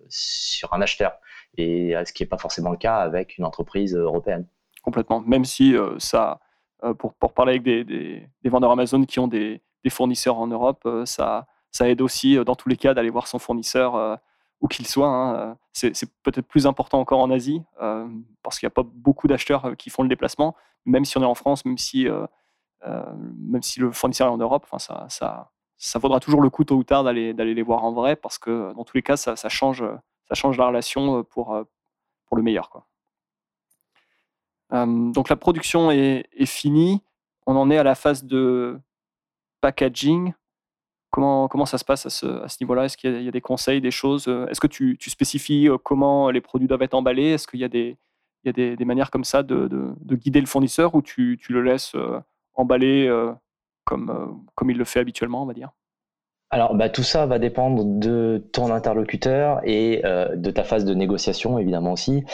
[0.08, 1.14] sur un acheteur
[1.58, 4.46] et ce qui n'est pas forcément le cas avec une entreprise européenne.
[4.82, 6.40] Complètement, même si euh, ça,
[6.84, 11.46] euh, pour, parler avec des, vendeurs Amazon qui ont des, fournisseurs en Europe, euh, ça,
[11.82, 14.20] aide aussi dans tous les cas d'aller voir son fournisseur
[14.60, 15.08] où qu'il soit.
[15.08, 15.58] Hein.
[15.74, 15.94] C'est
[16.24, 17.62] peut-être plus important encore en Asie
[18.44, 21.26] parce qu'il n'y a pas beaucoup d'acheteurs qui font le déplacement, même si on est
[21.26, 26.76] en France, même si, le fournisseur est en Europe, ça, vaudra toujours le coup tôt
[26.76, 29.84] ou tard d'aller les voir en vrai parce que dans tous les cas, ça change
[30.32, 31.62] ça change la relation pour,
[32.26, 32.70] pour le meilleur.
[32.70, 32.88] Quoi.
[34.72, 37.02] Donc la production est, finie.
[37.46, 38.80] On en est à la phase de
[39.60, 40.34] packaging.
[41.10, 42.86] Comment, comment ça se passe à ce, à ce niveau-là?
[42.86, 46.40] Est-ce qu'il y, a des conseils, des choses Est-ce que tu, tu, spécifies comment les
[46.40, 47.32] produits doivent être emballés?
[47.32, 47.98] Est-ce qu'il y a des,
[48.44, 51.38] il y a des, des, manières comme ça de, de, guider le fournisseur ou tu,
[51.42, 51.98] tu le laisses
[52.54, 53.12] emballer
[53.84, 55.72] comme, comme il le fait habituellement, on va dire?
[56.54, 60.94] Alors, bah, tout ça va dépendre de ton interlocuteur et euh, de ta phase de
[60.94, 62.26] négociation, évidemment aussi.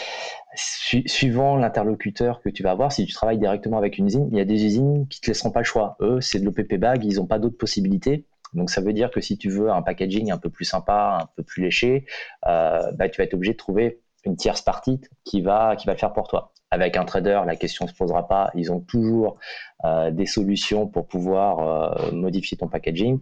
[0.55, 4.41] suivant l'interlocuteur que tu vas avoir, si tu travailles directement avec une usine, il y
[4.41, 5.97] a des usines qui te laisseront pas le choix.
[6.01, 8.26] Eux, c'est de l'OPP bag, ils n'ont pas d'autres possibilités.
[8.53, 11.30] Donc ça veut dire que si tu veux un packaging un peu plus sympa, un
[11.36, 12.05] peu plus léché,
[12.47, 15.93] euh, bah, tu vas être obligé de trouver une tierce partie qui va, qui va
[15.93, 16.53] le faire pour toi.
[16.69, 18.51] Avec un trader, la question ne se posera pas.
[18.53, 19.38] Ils ont toujours
[19.86, 23.19] euh, des solutions pour pouvoir euh, modifier ton packaging.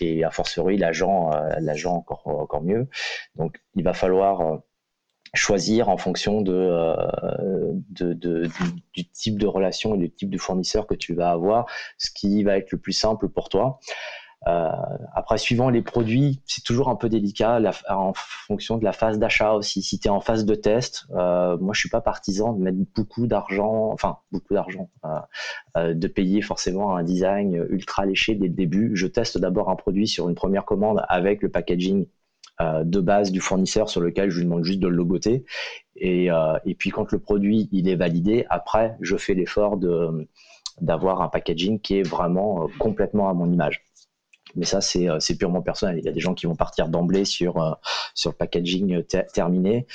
[0.00, 2.88] Et a fortiori, l'agent, l'agent encore, encore mieux.
[3.34, 4.60] Donc, il va falloir
[5.34, 6.94] choisir en fonction de,
[7.90, 11.66] du, type de relation et du type de fournisseur que tu vas avoir,
[11.98, 13.80] ce qui va être le plus simple pour toi.
[14.46, 14.70] Euh,
[15.14, 19.52] après, suivant les produits, c'est toujours un peu délicat en fonction de la phase d'achat
[19.54, 19.82] aussi.
[19.82, 22.78] Si tu es en phase de test, euh, moi je suis pas partisan de mettre
[22.94, 24.90] beaucoup d'argent, enfin beaucoup d'argent,
[25.76, 28.94] euh, de payer forcément un design ultra léché dès le début.
[28.94, 32.06] Je teste d'abord un produit sur une première commande avec le packaging
[32.60, 35.44] de base du fournisseur sur lequel je lui demande juste de le logoter.
[35.94, 36.28] Et,
[36.76, 39.78] puis quand le produit il est validé, après je fais l'effort
[40.80, 43.84] d'avoir un packaging qui est vraiment complètement à mon image.
[44.54, 45.98] Mais ça, euh, c'est purement personnel.
[45.98, 47.72] Il y a des gens qui vont partir d'emblée sur, euh,
[48.14, 49.86] sur le packaging terminé.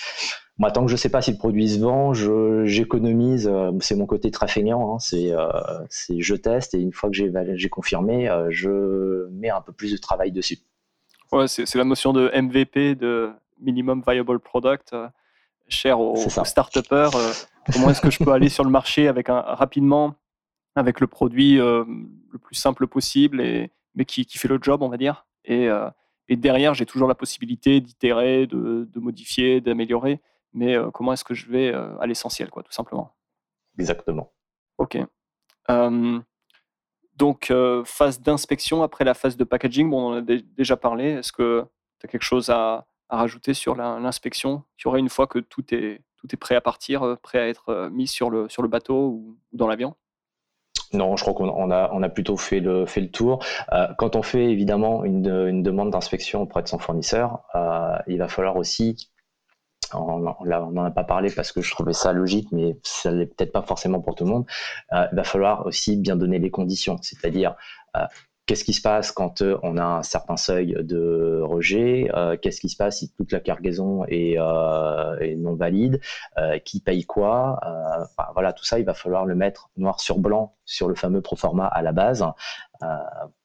[0.57, 2.13] Moi, tant que je ne sais pas si le produit se vend,
[2.65, 3.47] j'économise.
[3.51, 4.95] Euh, c'est mon côté très feignant.
[4.95, 7.15] Hein, c'est je teste et une fois que
[7.55, 10.59] j'ai confirmé, je mets un peu plus de travail dessus.
[11.31, 14.95] Ouais, c'est la notion de MVP, de Minimum Viable Product,
[15.67, 17.09] cher aux, start-upers.
[17.73, 20.13] comment est-ce que je peux aller sur le marché avec un, rapidement
[20.75, 24.97] avec le produit le plus simple possible et, mais qui, fait le job, on va
[24.97, 25.25] dire.
[25.45, 25.89] Et, euh,
[26.27, 30.21] et derrière, j'ai toujours la possibilité d'itérer, de, modifier, d'améliorer.
[30.53, 33.15] Mais euh, comment est-ce que je vais euh, à l'essentiel, quoi, tout simplement
[33.77, 34.31] Exactement.
[34.77, 34.97] Ok.
[37.15, 37.53] donc,
[37.85, 41.05] phase d'inspection après la phase de packaging, bon, on en a déjà parlé.
[41.05, 41.65] Est-ce que
[41.99, 44.63] tu as quelque chose à, à rajouter sur l'inspection?
[44.77, 47.89] Tu aurait une fois que tout est, tout est prêt à partir, prêt à être
[47.91, 49.95] mis sur le, sur le bateau ou dans l'avion?
[50.93, 53.43] Non, je crois qu'on a, on a plutôt fait le, tour.
[53.71, 58.19] Euh, quand on fait évidemment une, une demande d'inspection auprès de son fournisseur, euh, il
[58.19, 59.09] va falloir aussi,
[59.93, 63.51] on n'en a pas parlé parce que je trouvais ça logique, mais ça n'est peut-être
[63.51, 64.45] pas forcément pour tout le monde,
[64.93, 67.55] euh, il va falloir aussi bien donner les conditions, c'est-à-dire
[68.45, 72.09] Qu'est-ce qui se passe quand euh, on a un certain seuil de rejet?
[72.13, 76.01] Euh, Qu'est-ce qui se passe si toute la cargaison est, euh, non valide?
[76.65, 77.59] Qui paye quoi?
[78.33, 81.67] Voilà, tout ça, il va falloir le mettre noir sur blanc sur le fameux proforma
[81.67, 82.25] à la base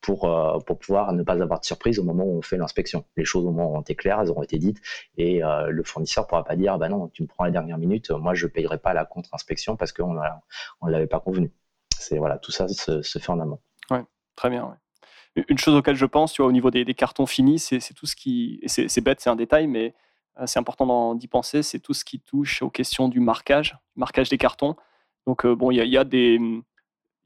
[0.00, 0.20] pour,
[0.66, 3.04] pour pouvoir ne pas avoir de surprise au moment où on fait l'inspection.
[3.16, 4.78] Les choses au moment ont été claires, elles auront été dites,
[5.16, 8.10] et le fournisseur ne pourra pas dire bah non, tu me prends la dernière minute,
[8.10, 11.52] moi je ne payerai pas la contre-inspection parce qu'on ne l'avait pas convenu.
[12.12, 13.60] Voilà, tout ça se, fait en amont.
[13.90, 14.02] Ouais,
[14.34, 14.76] très bien.
[15.36, 18.16] Une chose auquel je pense, tu vois, au niveau des, cartons finis, c'est tout ce
[18.16, 18.60] qui.
[18.66, 19.94] C'est bête, c'est un détail, mais
[20.40, 21.62] euh, c'est important d'y penser.
[21.62, 24.76] C'est tout ce qui touche aux questions du marquage, marquage des cartons.
[25.26, 26.40] Donc, euh, bon, il y, a, des,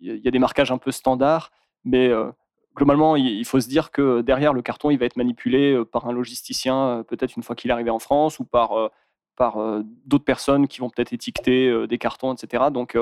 [0.01, 1.53] y a des marquages un peu standards,
[1.85, 2.31] mais euh,
[2.75, 6.13] globalement, il, faut se dire que derrière, le carton, il va être manipulé par un
[6.13, 8.91] logisticien, peut-être une fois qu'il est arrivé en France, ou par,
[9.37, 12.65] par d'autres personnes qui vont peut-être étiqueter des cartons, etc.
[12.73, 12.99] Donc,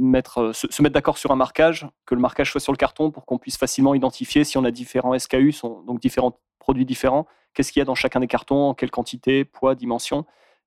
[0.00, 3.26] euh, se, mettre d'accord sur un marquage, que le marquage soit sur le carton pour
[3.26, 5.54] qu'on puisse facilement identifier si on a différents SKU,
[5.86, 9.44] donc différents produits différents, qu'est-ce qu'il y a dans chacun des cartons, en quelle quantité,
[9.44, 10.26] poids, dimension.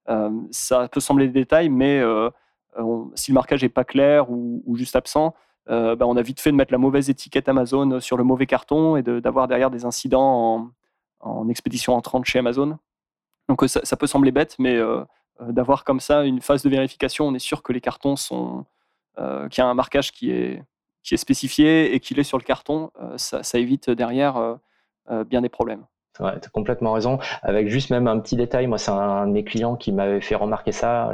[0.10, 2.30] Euh, ça peut sembler des détails, mais euh,
[3.16, 5.36] si le marquage n'est pas clair ou, juste absent,
[5.68, 8.96] bah, on a vite fait de mettre la mauvaise étiquette Amazon sur le mauvais carton
[8.96, 10.72] et d'avoir derrière des incidents
[11.20, 12.78] en, expédition entrante chez Amazon.
[13.50, 14.80] Donc ça, peut sembler bête, mais
[15.42, 18.66] d'avoir comme ça une phase de vérification, on est sûr que les cartons sont,
[19.50, 20.62] qui a un marquage qui est,
[21.08, 24.38] qui est spécifié et qu'il est sur le carton, euh, ça, évite derrière
[25.10, 25.86] euh, bien des problèmes.
[26.20, 27.18] Ouais, tu as complètement raison.
[27.44, 30.36] Avec juste même un petit détail, moi, c'est un de mes clients qui m'avait fait
[30.36, 31.12] remarquer ça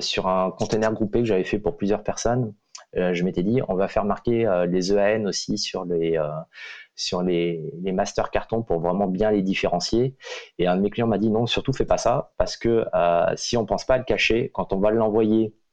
[0.00, 2.54] sur un container groupé que j'avais fait pour plusieurs personnes.
[2.94, 6.18] je m'étais dit, on va faire marquer les EAN aussi sur les,
[6.94, 10.16] sur les, les master cartons pour vraiment bien les différencier.
[10.58, 12.86] Et un de mes clients m'a dit, non, surtout fais pas ça, parce que
[13.36, 15.65] si on pense pas à le cacher, quand on va l'envoyer euh,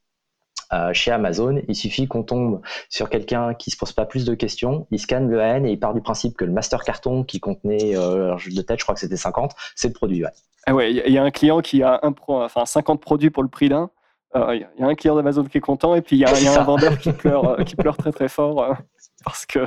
[0.93, 4.87] chez Amazon, il suffit qu'on tombe sur quelqu'un qui se pose pas plus de questions,
[4.91, 7.95] il scanne le AN et il part du principe que le master carton qui contenait,
[7.95, 10.23] euh, de tête, je crois que c'était 50, c'est le produit.
[10.65, 13.43] Ah ouais, il y, a un client qui a un pro, enfin 50 produits pour
[13.43, 13.89] le prix d'un.
[14.35, 16.59] Euh, il y a un client d'Amazon qui est content et puis il y a,
[16.59, 18.77] un vendeur qui pleure, qui pleure très très fort
[19.23, 19.59] parce que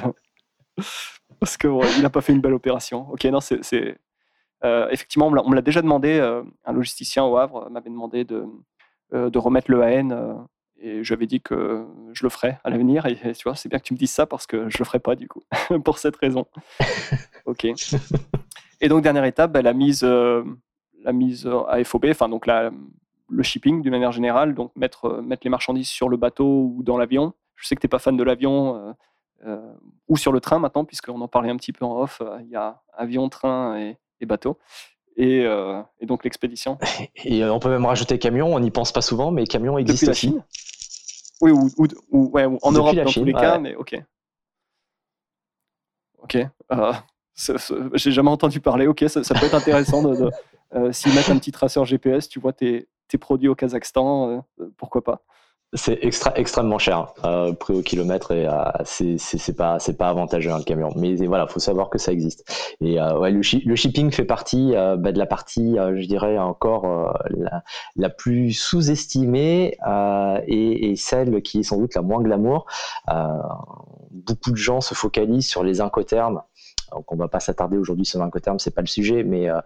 [1.38, 3.06] parce que il n'a pas fait une belle opération.
[3.12, 3.60] Ok, non, c'est
[4.90, 6.18] effectivement on me l'a déjà demandé.
[6.64, 8.44] un logisticien au Havre m'avait demandé de
[9.12, 10.46] de remettre le AN
[10.78, 13.06] et j'avais dit que je le ferais à l'avenir.
[13.06, 14.98] Et, tu vois, c'est bien que tu me dises ça parce que je le ferai
[14.98, 15.42] pas du coup,
[15.84, 16.46] pour cette raison.
[17.46, 17.66] ok.
[18.80, 20.44] Et donc dernière étape, bah, la mise, euh,
[21.02, 22.70] la mise à FOB, enfin donc la,
[23.28, 26.98] le shipping d'une manière générale, donc mettre, mettre les marchandises sur le bateau ou dans
[26.98, 27.32] l'avion.
[27.56, 28.94] Je sais que tu n'es pas fan de l'avion,
[30.08, 32.56] ou sur le train maintenant, puisqu'on en parlait un petit peu en off, il y
[32.56, 34.58] a avion, train et, bateau.
[35.16, 35.46] Et,
[36.02, 36.78] donc l'expédition.
[37.24, 40.36] Et on peut même rajouter camion, on n'y pense pas souvent, mais camion existe aussi.
[41.40, 43.96] Oui, ou, en Europe dans tous les cas, mais ok.
[46.22, 46.38] Ok.
[47.94, 48.86] J'ai jamais entendu parler.
[48.86, 50.30] Ok, ça, peut être intéressant de,
[50.92, 54.44] s'ils mettent un petit traceur GPS, tu vois tes, tes produits au Kazakhstan,
[54.76, 55.22] pourquoi pas.
[55.72, 58.54] C'est extra, extrêmement cher, euh, prix au kilomètre, et euh,
[58.84, 60.90] c'est pas, pas avantageux un camion.
[60.96, 62.48] Mais voilà, faut savoir que ça existe.
[62.80, 66.38] Et euh, ouais, le, shipping fait partie euh, bah, de la partie, euh, je dirais
[66.38, 67.64] encore la,
[67.96, 69.76] la, plus sous-estimée
[70.46, 72.66] et, et, celle qui est sans doute la moins glamour.
[74.10, 76.42] beaucoup de gens se focalisent sur les incoterms
[76.92, 79.60] donc on va pas s'attarder aujourd'hui sur l'incoterm, c'est pas le sujet, mais euh,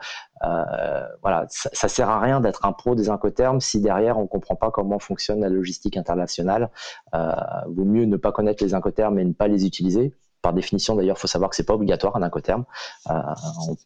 [0.45, 4.27] euh, voilà, ça, ça, sert à rien d'être un pro des incoterms si derrière on
[4.27, 6.71] comprend pas comment fonctionne la logistique internationale.
[7.15, 7.33] Euh,
[7.69, 10.15] vaut mieux ne pas connaître les incoterms et ne pas les utiliser.
[10.43, 12.65] Par définition, d'ailleurs, il faut savoir que c'est pas obligatoire un incoterm.
[13.11, 13.13] Euh,
[13.69, 13.77] on,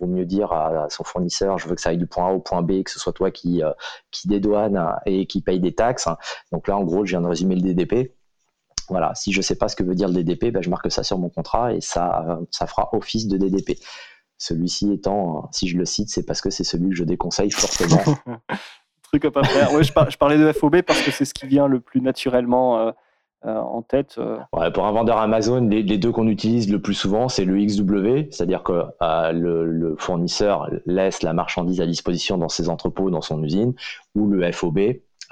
[0.00, 2.40] vaut mieux dire à, son fournisseur, je veux que ça aille du point A au
[2.40, 3.62] point B, que ce soit toi qui,
[4.10, 6.08] qui dédouane et qui paye des taxes.
[6.50, 8.12] Donc là, en gros, je viens de résumer le DDP.
[8.90, 10.90] Voilà, si je ne sais pas ce que veut dire le DDP, ben, je marque
[10.90, 13.78] ça sur mon contrat et ça, ça fera office de DDP.
[14.40, 18.16] Celui-ci étant, si je le cite, c'est parce que c'est celui que je déconseille fortement.
[19.02, 19.72] Truc à pas faire.
[19.74, 22.90] Ouais, je, parlais de FOB parce que c'est ce qui vient le plus naturellement euh,
[23.44, 24.16] euh, en tête.
[24.16, 24.38] Euh.
[24.70, 28.62] pour un vendeur Amazon, les, deux qu'on utilise le plus souvent, c'est le XW, c'est-à-dire
[28.62, 28.84] que
[29.32, 33.74] le, fournisseur laisse la marchandise à disposition dans ses entrepôts, dans son usine,
[34.14, 34.78] ou le FOB,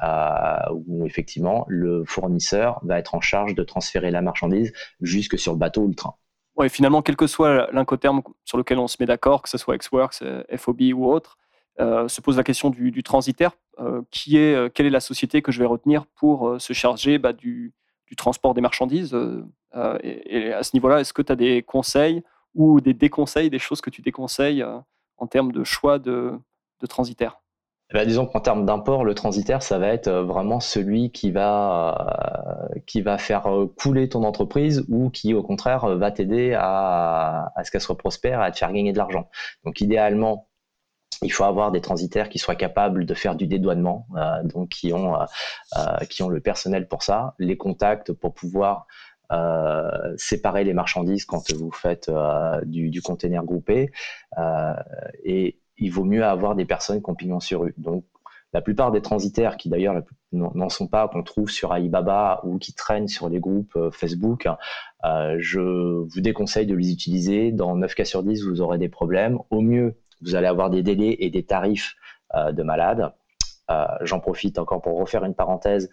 [0.01, 5.59] où effectivement le fournisseur va être en charge de transférer la marchandise jusque sur le
[5.59, 6.14] bateau ou le train.
[6.59, 9.78] Ouais, finalement, quel que soit l'incoterme sur lequel on se met d'accord, que ce soit
[9.78, 11.38] Xworks, euh, FOB ou autre,
[11.78, 15.53] euh, se pose la question du, transitaire, euh, qui est, quelle est la société que
[15.53, 17.72] je vais retenir pour se charger bah, du,
[18.16, 19.16] transport des marchandises.
[20.03, 22.24] Et, à ce niveau-là, est-ce que tu as des conseils
[22.55, 24.64] ou des déconseils, des choses que tu déconseilles
[25.18, 26.32] en termes de choix de,
[26.80, 27.40] de transitaire?
[27.95, 32.68] Ben, disons qu'en termes d'import, le transitaire, ça va être euh, vraiment celui qui va,
[32.74, 37.51] euh, qui va faire euh, couler ton entreprise ou qui, au contraire, va t'aider à,
[37.57, 39.30] à, ce qu'elle soit prospère, à te faire gagner de l'argent.
[39.64, 40.49] Donc, idéalement,
[41.22, 44.07] il faut avoir des transitaires qui soient capables de faire du dédouanement,
[44.45, 45.16] donc qui ont,
[46.09, 48.86] qui ont le personnel pour ça, les contacts pour pouvoir
[50.16, 52.09] séparer les marchandises quand vous faites
[52.66, 53.91] du, du container groupé
[55.24, 57.74] et il vaut mieux avoir des personnes qui sur rue.
[57.79, 58.05] Donc,
[58.55, 60.03] la plupart des transitaires qui d'ailleurs
[60.33, 64.49] n'en sont pas, qu'on trouve sur Alibaba ou qui traînent sur les groupes euh, Facebook,
[65.05, 67.53] euh, je vous déconseille de les utiliser.
[67.53, 69.39] Dans 9 cas sur 10, vous aurez des problèmes.
[69.51, 71.95] Au mieux, vous allez avoir des délais et des tarifs
[72.35, 73.12] euh, de malade.
[74.01, 75.91] J'en profite encore pour refaire une parenthèse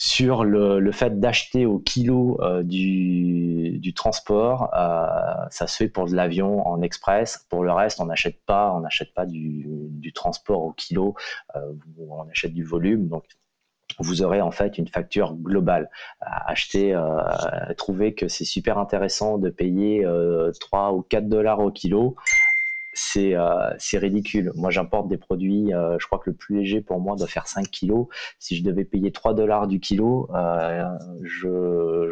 [0.00, 4.70] sur le, fait d'acheter au kilo euh, du, transport.
[4.74, 7.44] Euh, ça se fait pour de l'avion en express.
[7.50, 11.14] Pour le reste, on n'achète pas, on n'achète pas du, transport au kilo.
[11.54, 11.74] Euh,
[12.08, 13.08] on achète du volume.
[13.08, 13.24] Donc
[13.98, 15.90] vous aurez en fait une facture globale.
[16.20, 16.98] Acheter,
[17.76, 20.06] trouver que c'est super intéressant de payer
[20.60, 22.16] 3 ou 4 dollars au kilo
[23.18, 24.52] euh, c'est ridicule.
[24.54, 27.46] Moi, j'importe des produits, euh, je crois que le plus léger pour moi doit faire
[27.46, 28.06] 5 kilos.
[28.38, 30.84] Si je devais payer 3 dollars du kilo, euh,
[31.22, 32.10] je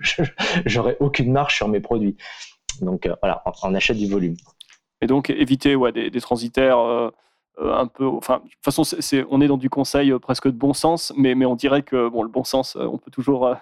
[0.66, 2.16] j'aurais aucune marge sur mes produits.
[2.80, 4.36] Donc voilà, on, achète du volume.
[5.02, 6.78] Et donc éviter ouais, des, transitaires
[7.58, 8.06] un peu.
[8.06, 8.82] Enfin, de toute façon,
[9.28, 12.22] on est dans du conseil presque de bon sens, mais, mais on dirait que bon,
[12.22, 13.54] le bon sens, on peut toujours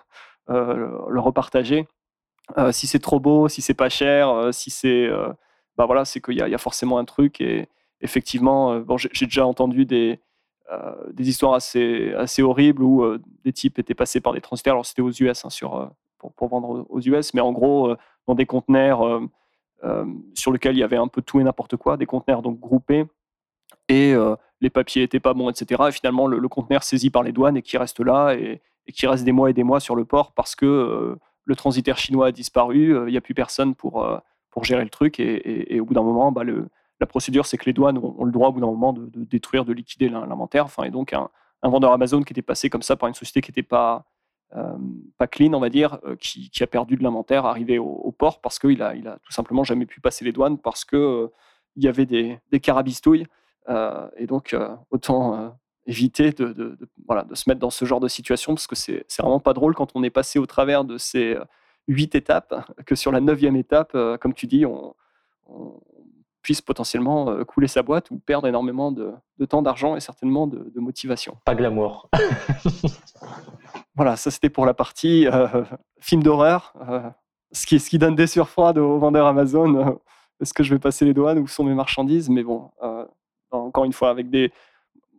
[0.47, 1.89] le repartager.
[2.71, 5.09] si c'est trop beau, si c'est pas cher, si c'est
[5.79, 7.41] bah voilà, c'est qu'il y, a forcément un truc.
[7.41, 7.69] Et
[8.01, 10.19] effectivement, euh, bon, j'ai déjà entendu des,
[10.73, 14.73] euh, des histoires assez, assez horribles où euh, des types étaient passés par des transitaires.
[14.73, 17.95] Alors, c'était aux US, hein, sur, pour, pour, vendre aux US, mais en gros,
[18.27, 19.21] dans des conteneurs
[20.35, 23.07] sur lesquels il y avait un peu tout et n'importe quoi, des conteneurs donc groupés.
[23.89, 24.15] Et
[24.61, 25.85] les papiers n'étaient pas bons, etc.
[25.89, 29.07] Et finalement, le, conteneur saisi par les douanes et qui reste là et, et, qui
[29.07, 32.33] reste des mois et des mois sur le port parce que le transitaire chinois a
[32.33, 34.05] disparu, il n'y a plus personne pour,
[34.51, 35.21] pour gérer le truc.
[35.21, 36.69] Et, au bout d'un moment, bah, le,
[37.01, 39.65] la procédure, c'est que les douanes ont, le droit au bout d'un moment de, détruire,
[39.65, 40.65] de liquider l'inventaire.
[40.65, 41.29] Enfin, et donc, un,
[41.63, 44.05] vendeur Amazon qui était passé comme ça par une société qui n'était pas,
[44.57, 44.77] euh,
[45.17, 48.59] pas clean, on va dire, euh, qui, a perdu de l'inventaire arrivé au, port parce
[48.59, 51.29] qu'il a, il a tout simplement jamais pu passer les douanes parce que euh,
[51.77, 53.27] y avait des, des carabistouilles.
[54.17, 54.57] et donc,
[54.91, 58.75] autant éviter de, de, voilà, de se mettre dans ce genre de situation parce que
[58.75, 61.37] c'est vraiment pas drôle quand on est passé au travers de ces
[61.89, 62.55] huit étapes,
[62.87, 64.95] que sur la neuvième étape, euh, comme tu dis, on,
[66.43, 69.13] puisse potentiellement euh, couler sa boîte ou perdre énormément de,
[69.49, 71.39] temps, d'argent et certainement de, motivation.
[71.45, 72.09] Pas glamour.
[73.97, 75.27] voilà, ça c'était pour la partie
[76.01, 76.75] film d'horreur.
[77.53, 79.99] ce, qui, ce qui donne des surfroides aux vendeurs Amazon.
[80.41, 82.71] Est-ce que je vais passer les douanes Où sont mes marchandises Mais bon,
[83.51, 84.53] encore une fois, avec des,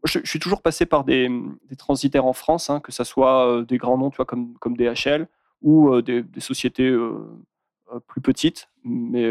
[0.05, 1.29] je, suis toujours passé par des,
[1.77, 5.27] transitaires en France, hein, que ce soit des grands noms tu vois, comme, comme DHL
[5.61, 6.95] ou des, sociétés
[8.07, 8.69] plus petites.
[8.83, 9.29] Mais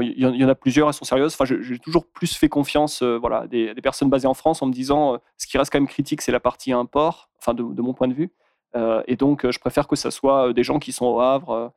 [0.00, 1.34] il y, en a plusieurs, elles sont sérieuses.
[1.38, 5.18] Enfin, j'ai toujours plus fait confiance voilà, des, personnes basées en France en me disant
[5.36, 8.14] ce qui reste quand même critique, c'est la partie import, enfin, de, mon point de
[8.14, 8.30] vue.
[9.06, 11.72] et donc, je préfère que ce soit des gens qui sont au Havre,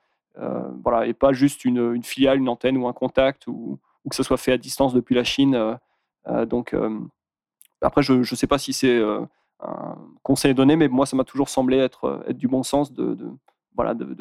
[0.84, 4.24] voilà, et pas juste une, filiale, une antenne ou un contact, ou, ou, que ce
[4.24, 5.78] soit fait à distance depuis la Chine.
[6.47, 6.74] donc,
[7.82, 9.22] après, je ne sais pas si c'est euh,
[9.62, 13.18] un conseil donné, mais moi, ça m'a toujours semblé être, euh, du bon sens de,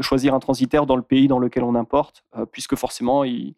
[0.01, 3.55] choisir un transitaire dans le pays dans lequel on importe, euh, puisque forcément, il,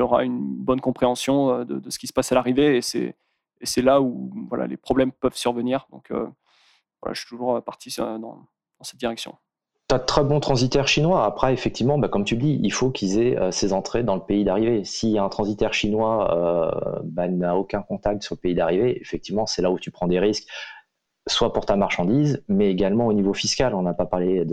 [0.00, 4.30] aura une bonne compréhension de, ce qui se passe à l'arrivée, et c'est, là où
[4.68, 5.86] les problèmes peuvent survenir.
[5.90, 9.36] Donc, voilà, je suis toujours parti dans, dans cette direction.
[9.88, 11.24] Tu as de très bons transitaires chinois.
[11.24, 14.20] Après, effectivement, bah, comme tu dis, il faut qu'ils aient euh, ces entrées dans le
[14.20, 14.84] pays d'arrivée.
[14.84, 19.62] Si un transitaire chinois euh, bah, n'a aucun contact sur le pays d'arrivée, effectivement, c'est
[19.62, 20.46] là où tu prends des risques,
[21.28, 23.74] soit pour ta marchandise, mais également au niveau fiscal.
[23.74, 24.44] On n'a pas parlé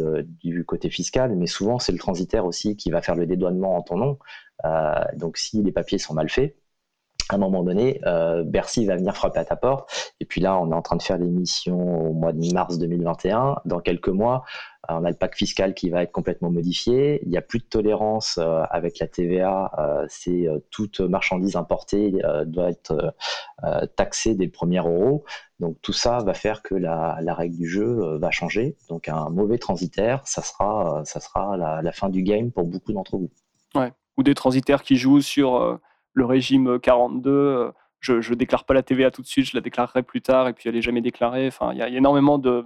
[0.44, 3.82] du côté fiscal, mais souvent, c'est le transitaire aussi qui va faire le dédouanement en
[3.82, 4.20] ton nom.
[4.66, 6.56] Euh, donc, si les papiers sont mal faits,
[7.30, 10.14] à un moment donné, euh, Bercy va venir frapper à ta porte.
[10.20, 13.56] Et puis là, on est en train de faire l'émission au mois de mars 2021.
[13.66, 14.44] Dans quelques mois,
[14.90, 17.22] on a le pacte fiscal qui va être complètement modifié.
[17.24, 19.72] Il n'y a plus de tolérance euh, avec la TVA.
[20.10, 22.14] c'est toute marchandise importée
[22.46, 23.16] doit être
[23.96, 25.26] taxée dès le premier euro.
[25.60, 28.76] Donc tout ça va faire que la, règle du jeu va changer.
[28.90, 33.18] Donc un mauvais transitaire, ça sera, ça sera la, fin du game pour beaucoup d'entre
[33.18, 33.32] vous.
[34.18, 35.80] Ou des transitaires qui jouent sur
[36.16, 39.62] le régime 42, euh, je ne déclare pas la TVA tout de suite, je la
[39.62, 41.48] déclarerai plus tard et puis elle n'est jamais déclarée.
[41.48, 42.66] Enfin, il y, a énormément de,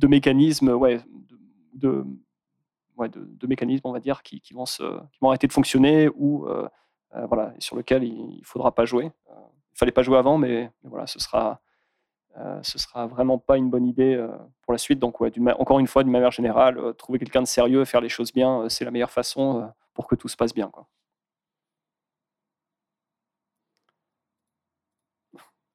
[0.00, 1.36] mécanismes, de,
[1.72, 2.04] de,
[3.46, 6.68] mécanismes, on va dire, qui, vont, se, qui vont arrêter de fonctionner ou euh,
[7.14, 9.04] euh, voilà, sur lequel il ne faudra pas jouer.
[9.04, 11.60] il ne fallait pas jouer avant, mais, voilà, ce sera,
[12.62, 14.24] sera vraiment pas une bonne idée
[14.62, 14.98] pour la suite.
[14.98, 18.32] Donc, ouais, encore une fois, d'une manière générale, trouver quelqu'un de sérieux, faire les choses
[18.32, 20.68] bien, c'est la meilleure façon pour que tout se passe bien.
[20.68, 20.86] Quoi.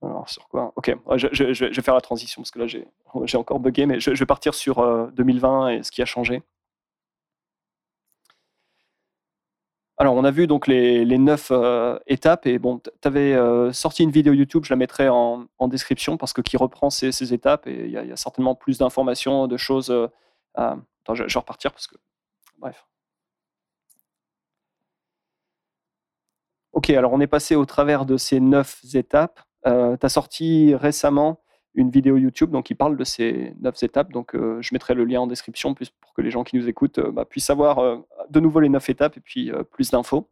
[0.03, 0.73] Alors, sur quoi?
[0.75, 4.25] Ok, je, vais faire la transition parce que là, j'ai encore bugué, mais je, vais
[4.25, 6.43] partir sur 2020 euh, et ce qui a changé.
[9.99, 14.03] Alors, on a vu donc les, neuf euh, étapes et bon, tu avais euh, sorti
[14.03, 17.85] une vidéo YouTube, je la mettrai en, description parce que qui reprend ces, étapes et
[17.85, 19.91] il y, a certainement plus d'informations, de choses.
[20.53, 21.95] Attends, je vais repartir parce que.
[22.59, 22.85] Bref.
[26.73, 29.39] Ok, alors on est passé au travers de ces neuf étapes.
[29.65, 31.39] Euh, tu as sorti récemment
[31.73, 34.11] une vidéo YouTube donc, qui parle de ces neuf étapes.
[34.11, 36.99] Donc, euh, je mettrai le lien en description pour que les gens qui nous écoutent
[36.99, 37.99] euh, bah, puissent savoir
[38.29, 40.29] de nouveau les neuf étapes et puis plus d'infos.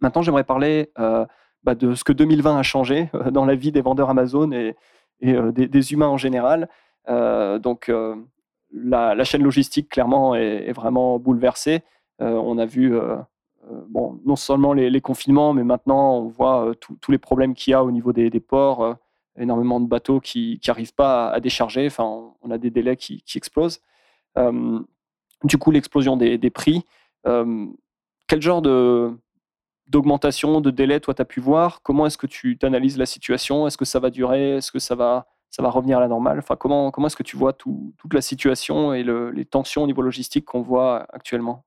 [0.00, 4.10] Maintenant, j'aimerais parler bah, de ce que 2020 a changé dans la vie des vendeurs
[4.10, 4.76] Amazon et,
[5.20, 6.68] des, humains en général.
[7.08, 7.90] donc,
[8.72, 11.82] la, chaîne logistique, clairement, est, est vraiment bouleversée.
[12.18, 13.16] on a vu euh,
[13.88, 17.74] bon, non seulement les, confinements, mais maintenant on voit euh, tous les problèmes qu'il y
[17.74, 18.94] a au niveau des, ports, euh,
[19.38, 23.80] énormément de bateaux qui n'arrivent pas à, décharger, enfin, on a des délais qui, explosent.
[25.44, 26.84] du coup, l'explosion des, prix.
[27.24, 28.62] quel genre
[29.88, 31.82] d'augmentation, de délai, toi, tu as pu voir?
[31.82, 33.66] Comment est-ce que tu analyses la situation?
[33.66, 34.56] Est-ce que ça va durer?
[34.56, 35.26] Est-ce que ça va,
[35.58, 36.38] revenir à la normale?
[36.38, 40.44] Enfin, comment est-ce que tu vois toute la situation et les tensions au niveau logistique
[40.46, 41.64] qu'on voit actuellement?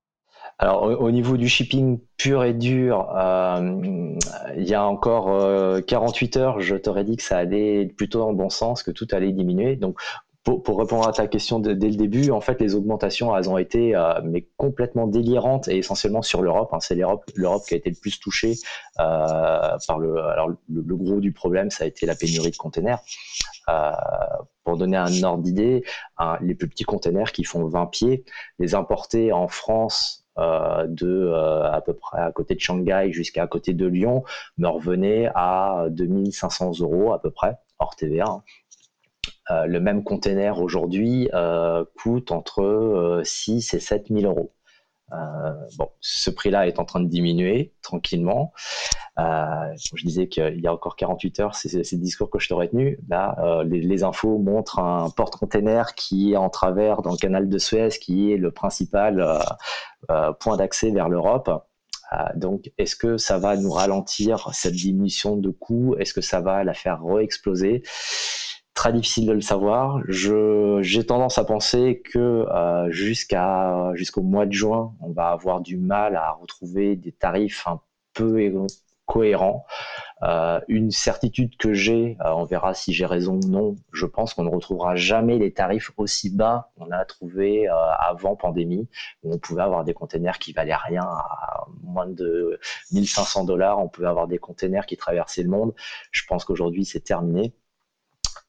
[0.60, 4.14] Alors au, niveau du shipping pur et dur, euh,
[4.57, 8.32] il y a encore 48 euh, heures, je t'aurais dit que ça allait plutôt dans
[8.32, 9.78] le bon sens, que tout allait diminuer.
[9.78, 9.97] Donc
[10.43, 13.95] pour, répondre à ta question dès le début, en fait, les augmentations, elles ont été
[13.95, 16.74] euh, mais complètement délirantes et essentiellement sur l'Europe.
[16.74, 16.80] Hein.
[16.82, 18.55] C'est l'Europe, l'Europe qui a été le plus touchée
[18.97, 20.20] par le.
[20.20, 22.99] Alors le, gros du problème, ça a été la pénurie de containers.
[24.66, 25.86] pour donner un ordre d'idée,
[26.41, 28.26] les plus petits containers qui font 20 pieds,
[28.57, 30.18] les importer en France
[30.88, 34.24] de euh, à peu près à côté de Shanghai jusqu'à côté de Lyon
[34.58, 38.44] me revenait à 2500 euros à peu près, hors TVA.
[39.52, 41.30] Euh, le même container aujourd'hui
[41.96, 44.54] coûte entre 6 et 7 000 euros.
[45.14, 48.53] Euh, bon, ce prix-là est en train de diminuer tranquillement.
[49.18, 52.70] Euh, je disais qu'il y a encore 48 heures, c'est le discours que je t'aurais
[52.70, 52.99] tenu.
[53.10, 57.57] Là, euh, les, infos montrent un porte-container qui est en travers dans le canal de
[57.57, 59.41] Suez, qui est le principal
[60.39, 61.49] point d'accès vers l'Europe.
[62.36, 65.95] donc, est-ce que ça va nous ralentir cette diminution de coûts?
[65.99, 67.84] Est-ce que ça va la faire re-exploser?
[68.80, 70.00] Très difficile de le savoir.
[70.08, 72.46] j'ai tendance à penser que
[72.88, 77.82] jusqu'à jusqu'au mois de juin, on va avoir du mal à retrouver des tarifs un
[78.14, 78.40] peu
[79.06, 79.66] cohérent.
[80.24, 84.34] Euh, une certitude que j'ai, euh, on verra si j'ai raison ou non, je pense
[84.34, 88.88] qu'on ne retrouvera jamais les tarifs aussi bas qu'on a trouvé euh, avant pandémie,
[89.24, 92.60] où on pouvait avoir des containers qui valaient rien à moins de
[92.94, 95.74] 1500 dollars, on pouvait avoir des containers qui traversaient le monde.
[96.12, 97.54] Je pense qu'aujourd'hui c'est terminé.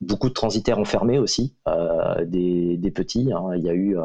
[0.01, 1.55] Beaucoup de transitaires ont fermé aussi,
[2.26, 3.30] des, petits.
[3.32, 3.51] Hein.
[3.57, 3.96] Il y a eu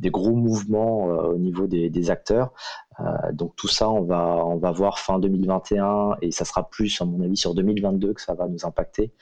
[0.00, 2.52] des gros mouvements au niveau des acteurs.
[3.00, 7.00] Euh, donc tout ça, on va, on va voir fin 2021 et ça sera plus,
[7.00, 9.12] à mon avis, sur 2022 que ça va nous impacter,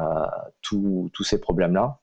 [0.00, 0.04] euh,
[0.62, 2.00] tous ces problèmes-là.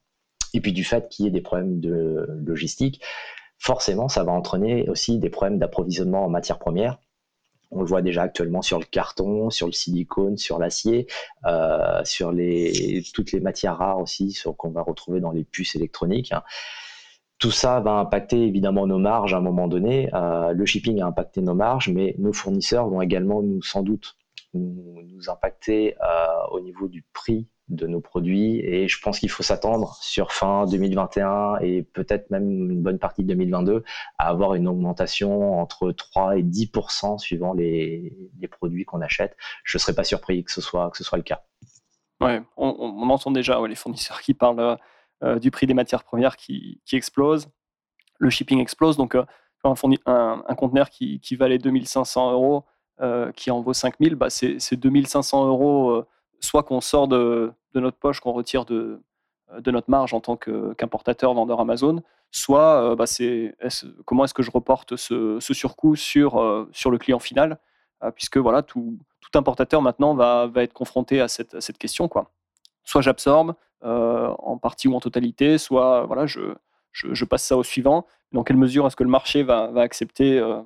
[0.53, 3.03] Et puis du fait qu'il y ait des problèmes de logistique,
[3.59, 6.99] forcément, ça va entraîner aussi des problèmes d'approvisionnement en matières premières.
[7.71, 11.07] On le voit déjà actuellement sur le carton, sur le silicone, sur l'acier,
[11.45, 16.33] euh, sur les, toutes les matières rares aussi qu'on va retrouver dans les puces électroniques.
[17.39, 20.09] Tout ça va impacter évidemment nos marges à un moment donné.
[20.13, 24.17] Euh, le shipping a impacté nos marges, mais nos fournisseurs vont également nous, sans doute,
[24.55, 28.59] nous, impacter euh, au niveau du prix de nos produits.
[28.59, 33.23] Et je pense qu'il faut s'attendre sur fin 2021 et peut-être même une bonne partie
[33.23, 33.83] de 2022
[34.17, 38.13] à avoir une augmentation entre 3 et 10% suivant les,
[38.51, 39.35] produits qu'on achète.
[39.63, 41.43] Je ne serais pas surpris que ce soit, que ce soit le cas.
[42.21, 44.75] Ouais, on, entend déjà les fournisseurs qui parlent euh,
[45.23, 47.47] euh, du prix des matières premières qui, explose.
[48.19, 48.97] Le shipping explose.
[48.97, 49.23] Donc, euh,
[49.63, 49.73] un,
[50.05, 52.65] un, un, conteneur qui, valait 2500 euros,
[53.01, 56.03] euh, qui en vaut 5000, bah c'est 2500 euros,
[56.39, 59.01] soit qu'on sort de, notre poche, qu'on retire de,
[59.59, 63.55] de notre marge en tant qu'importateur, vendeur Amazon, soit bah c'est
[64.05, 67.59] comment est-ce que je reporte ce, surcoût sur, sur le client final,
[68.15, 72.07] puisque voilà, tout, tout importateur maintenant va, va être confronté à cette, à cette question.
[72.07, 72.31] Quoi.
[72.83, 76.55] Soit j'absorbe, euh, en partie ou en totalité, soit voilà, je,
[76.91, 78.07] je, passe ça au suivant.
[78.31, 80.61] Dans quelle mesure est-ce que le marché va, va accepter euh,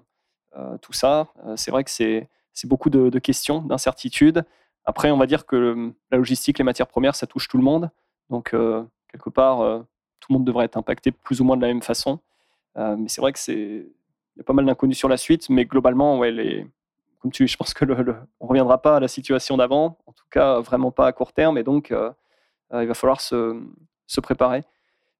[0.57, 1.27] euh, tout ça?
[1.55, 2.29] C'est vrai que c'est
[2.65, 4.45] beaucoup de, questions, d'incertitudes.
[4.85, 7.89] Après, on va dire que la logistique, les matières premières, ça touche tout le monde.
[8.29, 9.59] Donc, quelque part,
[10.19, 12.19] tout le monde devrait être impacté plus ou moins de la même façon.
[12.75, 13.85] mais c'est vrai que c'est
[14.37, 16.19] y a pas mal d'inconnus sur la suite, mais globalement,
[17.19, 20.59] comme je pense que le, on reviendra pas à la situation d'avant, en tout cas
[20.59, 22.11] vraiment pas à court terme, et donc euh,
[22.73, 23.61] il va falloir se,
[24.21, 24.63] préparer.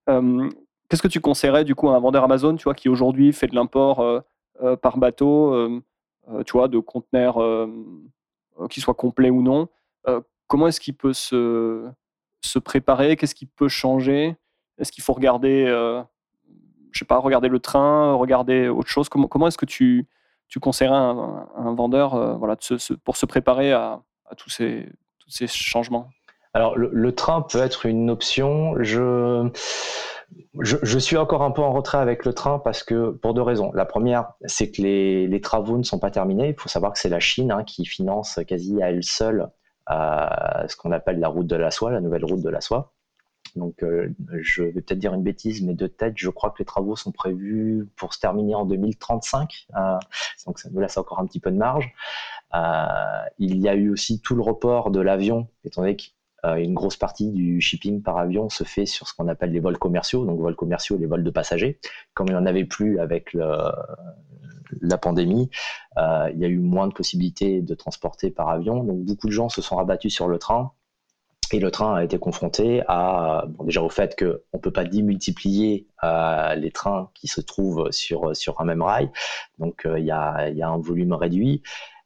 [0.10, 0.50] Euh,
[0.90, 3.48] qu'est-ce que tu conseillerais du coup à un vendeur Amazon, tu vois, qui aujourd'hui fait
[3.48, 5.82] de l'import euh, par bateau,
[6.46, 7.38] tu vois, de conteneurs
[8.70, 9.68] qui soient complets ou non
[10.48, 11.90] Comment est-ce qu'il peut se,
[12.42, 13.16] se préparer?
[13.16, 14.36] Qu'est-ce qui peut changer?
[14.78, 15.66] Est-ce qu'il faut regarder,
[16.92, 19.08] je sais pas, regarder le train, regarder autre chose?
[19.08, 20.08] Comment, comment est-ce que tu,
[20.50, 22.58] tu conseillerais à un, vendeur voilà,
[23.06, 24.02] pour se préparer à,
[24.38, 24.90] tous, ces,
[25.20, 26.10] tous ces changements?
[26.54, 28.76] Alors, le, train peut être une option.
[28.84, 29.50] Je,
[30.60, 33.72] je, suis encore un peu en retrait avec le train parce que pour deux raisons.
[33.74, 36.50] La première, c'est que les, travaux ne sont pas terminés.
[36.50, 39.50] Il faut savoir que c'est la Chine hein, qui finance quasi à elle seule
[39.90, 42.94] euh, ce qu'on appelle la route de la soie, la nouvelle route de la soie.
[43.56, 46.66] Donc, euh, je vais peut-être dire une bêtise, mais de tête, je crois que les
[46.66, 49.68] travaux sont prévus pour se terminer en 2035.
[49.76, 49.98] Euh,
[50.46, 51.92] donc, ça nous laisse encore un petit peu de marge.
[53.40, 56.04] il y a eu aussi tout le report de l'avion, étant donné que
[56.44, 59.78] une grosse partie du shipping par avion se fait sur ce qu'on appelle les vols
[59.78, 61.80] commerciaux, donc vols commerciaux, les vols de passagers.
[62.14, 63.36] Comme il n'y en avait plus avec
[64.80, 65.50] la pandémie,
[65.98, 68.84] euh, il y a eu moins de possibilités de transporter par avion.
[68.84, 70.72] Donc beaucoup de gens se sont rabattus sur le train.
[71.54, 75.86] Et le train a été confronté à, déjà au fait qu'on ne peut pas démultiplier
[76.04, 79.12] euh, les trains qui se trouvent sur, sur un même rail.
[79.60, 81.62] Donc il y a un volume réduit.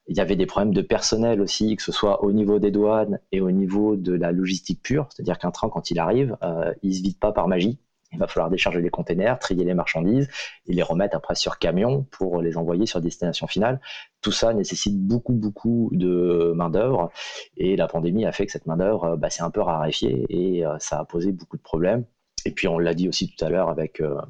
[0.07, 3.19] Il y avait des problèmes de personnel aussi, que ce soit au niveau des douanes
[3.31, 5.07] et au niveau de la logistique pure.
[5.09, 7.79] C'est-à-dire qu'un train, quand il arrive, euh, il se vide pas par magie.
[8.11, 10.29] Il va falloir décharger les containers, trier les marchandises
[10.67, 13.81] et les remettre après sur camion pour les envoyer sur destination finale.
[14.21, 17.11] Tout ça nécessite beaucoup, beaucoup de main-d'œuvre.
[17.57, 20.77] Et la pandémie a fait que cette main-d'œuvre bah, s'est un peu raréfiée et euh,
[20.79, 22.05] ça a posé beaucoup de problèmes.
[22.45, 24.21] Et puis on l'a dit aussi tout à l'heure avec euh,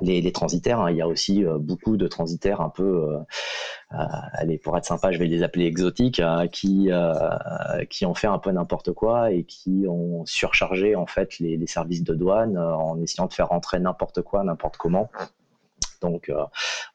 [0.00, 0.80] les, transitaires.
[0.80, 0.90] Hein.
[0.90, 3.18] Il y a aussi euh, beaucoup de transitaires un peu, euh,
[3.92, 6.90] euh, allez, pour être sympa, je vais les appeler exotiques, hein, qui,
[7.88, 12.02] qui ont fait un peu n'importe quoi et qui ont surchargé en fait les, services
[12.02, 15.10] de douane en essayant de faire rentrer n'importe quoi, n'importe comment.
[16.00, 16.32] Donc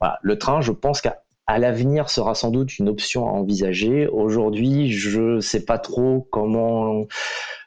[0.01, 4.07] voilà, le train, je pense qu'à l'avenir sera sans doute une option à envisager.
[4.07, 7.05] Aujourd'hui, je ne sais pas trop comment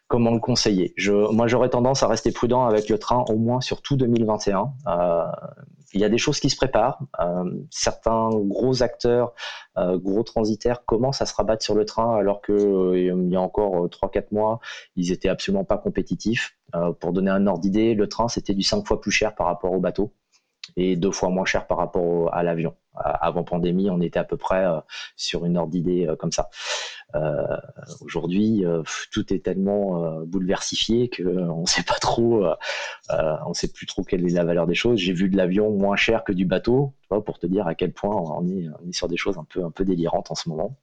[0.09, 0.95] comment le conseiller
[1.31, 4.73] Moi, j'aurais tendance à rester prudent avec le train, au moins sur tout 2021.
[4.87, 5.25] Euh,
[5.95, 6.99] il y a des choses qui se préparent.
[7.71, 9.33] certains gros acteurs,
[9.77, 13.87] gros transitaires commencent à se rabattre sur le train alors que il y a encore
[13.87, 14.61] 3-4 mois,
[14.97, 16.59] ils étaient absolument pas compétitifs.
[17.01, 19.73] pour donner un ordre d'idée, le train c'était du 5 fois plus cher par rapport
[19.73, 20.13] au bateau
[20.77, 22.75] et deux fois moins cher par rapport à l'avion.
[23.01, 24.65] Avant pandémie, on était à peu près
[25.17, 26.49] sur une ordre d'idée comme ça.
[27.15, 27.57] Euh,
[28.03, 32.45] aujourd'hui, euh, tout est tellement euh, bouleversifié qu'on ne sait pas trop,
[33.11, 34.99] on sait plus trop quelle est la valeur des choses.
[34.99, 38.15] J'ai vu de l'avion moins cher que du bateau, pour te dire à quel point
[38.15, 40.77] on est, on sur des choses un peu, un peu délirantes en ce moment.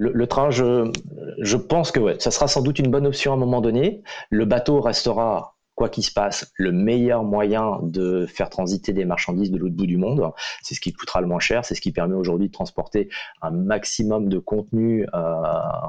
[0.00, 0.92] Le, train, je,
[1.40, 4.04] je pense que ouais, ça sera sans doute une bonne option à un moment donné.
[4.30, 9.52] Le bateau restera quoi qu'il se passe, le meilleur moyen de faire transiter des marchandises
[9.52, 10.28] de l'autre bout du monde.
[10.60, 13.08] C'est ce qui coûtera le moins cher, c'est ce qui permet aujourd'hui de transporter
[13.42, 15.42] un maximum de contenu euh,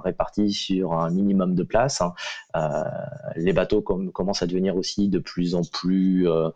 [0.04, 2.04] réparti sur un minimum de place.
[2.56, 2.84] Euh,
[3.36, 6.50] les bateaux commencent à devenir aussi de plus en plus euh,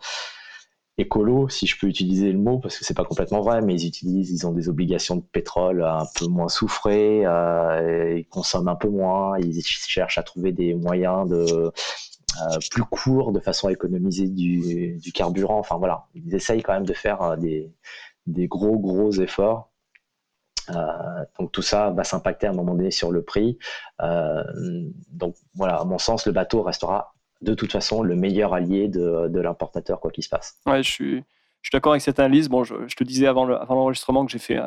[1.00, 3.88] écolo, si je peux utiliser le mot, parce que c'est pas complètement vrai, mais ils
[3.88, 8.90] utilisent, ils ont des obligations de pétrole un peu moins soufrées, ils consomment un peu
[8.90, 11.72] moins, ils cherchent à trouver des moyens de euh,
[12.72, 15.60] plus court de façon à économiser du, carburant.
[15.60, 19.72] Enfin voilà, ils essayent quand même de faire euh, des, gros gros efforts.
[20.70, 20.76] Euh,
[21.40, 23.58] donc tout ça va s'impacter à un moment donné sur le prix.
[24.00, 29.40] donc voilà, à mon sens, le bateau restera de toute façon le meilleur allié de,
[29.40, 30.60] l'importateur quoi qu'il se passe.
[30.66, 31.24] Ouais, je suis,
[31.74, 32.48] d'accord avec cette analyse.
[32.48, 34.60] Bon, je, te disais avant l'enregistrement que j'ai fait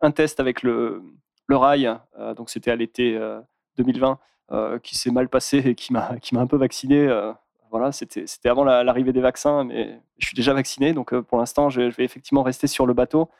[0.00, 1.02] un, test avec le,
[1.46, 1.88] le rail,
[2.36, 3.16] donc c'était à l'été
[3.78, 4.18] 2020.
[4.52, 7.08] Euh, qui s'est mal passé et qui m'a un peu vacciné.
[7.08, 7.32] Euh,
[7.70, 11.70] voilà, c'était avant l'arrivée des vaccins, mais je suis déjà vacciné, donc euh, pour l'instant,
[11.70, 13.30] je, vais effectivement rester sur le bateau.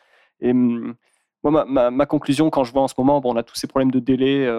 [0.40, 0.94] Et hum,
[1.42, 3.90] moi, ma, conclusion, quand je vois en ce moment, bon, on a tous ces problèmes
[3.90, 4.50] de délai,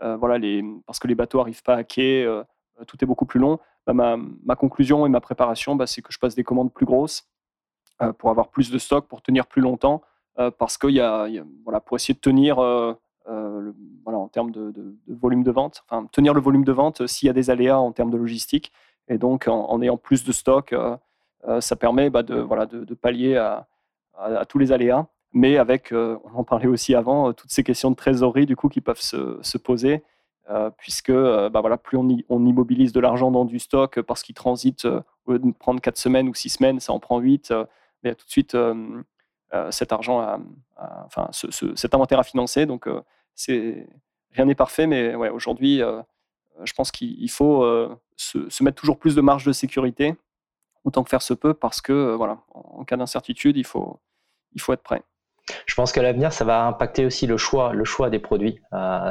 [0.00, 2.26] voilà, les, parce que les bateaux n'arrivent pas à quai,
[2.86, 3.58] tout est beaucoup plus long.
[3.86, 7.28] Bah, ma, conclusion et ma préparation, bah, c'est que je passe des commandes plus grosses
[8.18, 10.00] pour avoir plus de stock, pour tenir plus longtemps,
[10.58, 11.28] parce qu'il y, a,
[11.62, 12.58] voilà, pour essayer de tenir
[13.26, 14.72] voilà, en termes de,
[15.08, 17.92] volume de vente, tenir le volume de vente euh, s'il y a des aléas en
[17.92, 18.72] termes de logistique.
[19.08, 23.36] Et donc, en, ayant plus de stock, euh, ça permet bah, de, voilà, de, pallier
[23.36, 23.66] à,
[24.48, 28.44] tous les aléas, mais avec, on en parlait aussi avant, toutes ces questions de trésorerie
[28.44, 30.04] du coup qui peuvent se, se poser,
[30.76, 34.84] puisque bah, voilà, plus on, immobilise de l'argent dans du stock parce qu'il transite,
[35.24, 37.52] au lieu de prendre 4 semaines ou 6 semaines, ça en prend 8,
[38.04, 38.54] mais tout de suite
[39.70, 40.40] cet argent,
[40.76, 42.66] enfin, cet inventaire à financer.
[42.66, 42.88] Donc,
[43.34, 43.86] c'est
[44.32, 46.02] rien n'est parfait, mais aujourd'hui, euh,
[46.64, 50.16] je pense qu'il faut euh, se, mettre toujours plus de marge de sécurité,
[50.84, 54.00] autant que faire se peut, parce que euh, voilà, en, cas d'incertitude, il faut
[54.68, 55.02] être prêt.
[55.66, 58.60] Je pense qu'à l'avenir, ça va impacter aussi le choix, le choix des produits.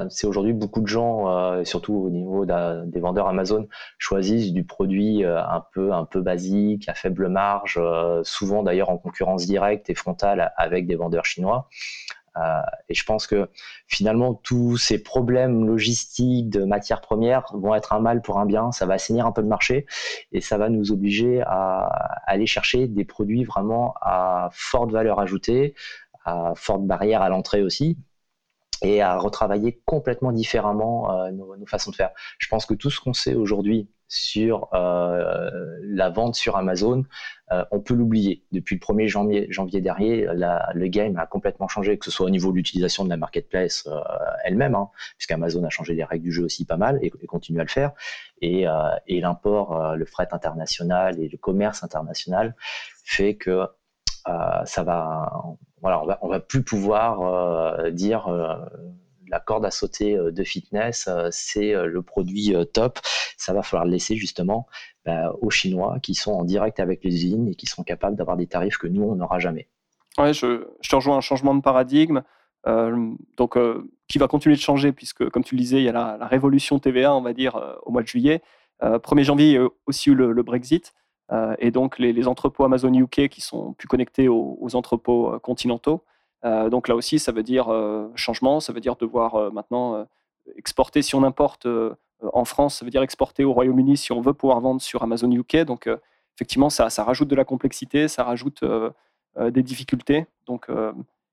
[0.09, 3.67] c'est aujourd'hui beaucoup de gens, surtout au niveau des vendeurs Amazon,
[3.97, 7.79] choisissent du produit un peu, un peu basique, à faible marge,
[8.23, 11.67] souvent d'ailleurs en concurrence directe et frontale avec des vendeurs chinois.
[12.37, 13.49] Euh, et je pense que
[13.87, 18.71] finalement, tous ces problèmes logistiques de matières premières vont être un mal pour un bien.
[18.71, 19.85] Ça va assainir un peu le marché
[20.31, 21.85] et ça va nous obliger à
[22.25, 25.73] aller chercher des produits vraiment à forte valeur ajoutée,
[26.25, 27.97] à forte barrière à l'entrée aussi,
[28.81, 32.11] et à retravailler complètement différemment euh, nos, façons de faire.
[32.37, 35.51] Je pense que tout ce qu'on sait aujourd'hui sur euh,
[35.83, 37.03] la vente sur Amazon,
[37.51, 38.43] euh, on peut l'oublier.
[38.51, 42.29] Depuis le 1er janvier, janvier dernier, le game a complètement changé, que ce soit au
[42.31, 43.87] niveau de l'utilisation de la marketplace
[44.45, 47.63] elle-même, hein, puisqu'Amazon a changé les règles du jeu aussi pas mal et, continue à
[47.63, 47.91] le faire,
[48.41, 48.65] et,
[49.05, 52.55] et l'import, le fret international et le commerce international
[53.03, 53.67] fait que
[54.65, 55.43] ça va,
[55.81, 58.27] voilà, on va, va plus pouvoir dire
[59.29, 62.99] la corde à sauter euh, de fitness, euh, c'est euh, le produit top.
[63.37, 64.67] Ça va falloir le laisser justement
[65.05, 68.37] bah, aux Chinois qui sont en direct avec les usines et qui sont capables d'avoir
[68.37, 69.67] des tarifs que nous, on n'aura jamais.
[70.17, 72.23] Ouais, je, je, te rejoins un changement de paradigme.
[72.65, 73.57] donc,
[74.07, 76.79] qui va continuer de changer, puisque, comme tu le disais, il y a la, révolution
[76.79, 78.41] TVA, on va dire, au mois de juillet.
[78.81, 80.93] 1er janvier, il y a aussi eu le, Brexit.
[81.59, 86.03] Et donc, les, entrepôts Amazon UK qui sont plus connectés aux entrepôts continentaux.
[86.45, 90.07] Euh, donc là aussi, ça veut dire euh, changement, ça veut dire devoir euh, maintenant
[90.55, 91.67] exporter si on importe
[92.33, 95.31] en France, ça veut dire exporter au Royaume-Uni si on veut pouvoir vendre sur Amazon
[95.31, 95.57] UK.
[95.57, 95.87] Donc
[96.35, 98.63] effectivement, ça, rajoute de la complexité, ça rajoute
[99.39, 100.25] des difficultés.
[100.47, 100.67] Donc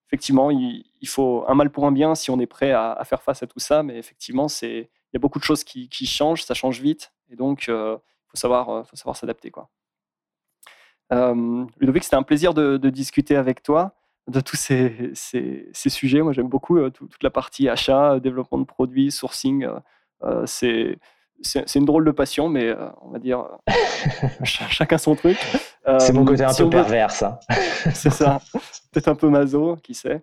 [0.08, 3.42] effectivement, il, faut un mal pour un bien si on est prêt à, faire face
[3.42, 3.82] à tout ça.
[3.82, 7.12] Mais effectivement, il y a beaucoup de choses qui, changent, ça change vite.
[7.30, 7.72] Et donc, il
[8.28, 9.50] faut savoir, faut savoir s'adapter.
[9.50, 9.70] Quoi.
[11.10, 13.92] Ludovic, c'était un plaisir de, discuter avec toi
[14.28, 16.20] de tous ces, ces, sujets.
[16.20, 19.68] Moi, j'aime beaucoup euh, toute la partie achat, euh, développement de produits, sourcing.
[20.24, 20.98] Euh, c'est
[21.42, 23.46] c'est une drôle de passion, mais on va dire
[24.42, 25.36] chacun son truc.
[25.98, 27.40] c'est mon côté un peu pervers, ça.
[27.92, 28.40] c'est ça.
[28.90, 30.22] Peut-être un peu maso, qui sait.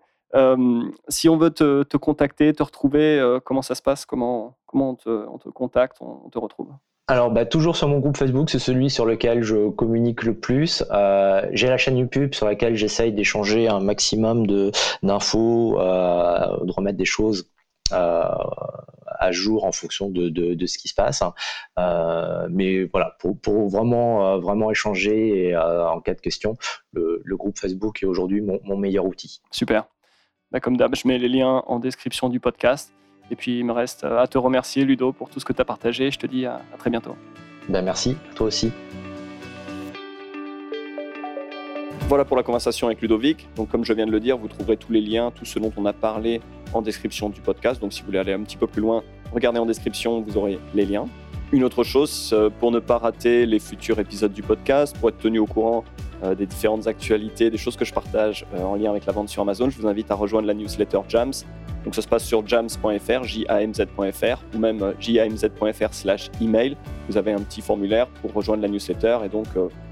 [1.07, 4.05] Si on veut te, contacter, te retrouver, comment ça se passe?
[4.05, 6.69] Comment, comment on, te, on te contacte, on te retrouve?
[7.07, 10.85] Alors, bah, toujours sur mon groupe Facebook, c'est celui sur lequel je communique le plus.
[10.91, 14.71] Euh, j'ai la chaîne YouTube sur laquelle j'essaye d'échanger un maximum de
[15.03, 17.51] d'infos, euh, de remettre des choses
[17.91, 18.23] euh,
[19.19, 21.21] à jour en fonction de, de, ce qui se passe.
[22.49, 26.55] mais voilà, pour, pour vraiment vraiment échanger et, en cas de question,
[26.93, 29.41] le, le groupe Facebook est aujourd'hui mon, mon, meilleur outil.
[29.51, 29.87] Super.
[30.53, 32.93] Bah, comme d'hab, je mets les liens en description du podcast.
[33.31, 35.65] Et puis il me reste à te remercier Ludo pour tout ce que tu as
[35.65, 36.11] partagé.
[36.11, 37.15] Je te dis à, très bientôt.
[37.69, 38.71] Ben merci, toi aussi.
[42.07, 43.47] Voilà pour la conversation avec Ludovic.
[43.55, 45.73] Donc comme je viens de le dire, vous trouverez tous les liens, tout ce dont
[45.75, 46.39] on a parlé
[46.71, 47.81] en description du podcast.
[47.81, 49.01] Donc si vous voulez aller un petit peu plus loin,
[49.31, 51.05] regardez en description, vous aurez les liens.
[51.51, 55.17] Une autre chose, euh, pour ne pas rater les futurs épisodes du podcast, pour être
[55.17, 55.83] tenu au courant
[56.23, 59.27] euh, des différentes actualités, des choses que je partage euh, en lien avec la vente
[59.27, 61.33] sur Amazon, je vous invite à rejoindre la newsletter Jams.
[61.83, 66.77] Donc ça se passe sur jams.fr, jamz.fr ou même euh, jamz.fr slash email.
[67.09, 69.47] Vous avez un petit formulaire pour rejoindre la newsletter et donc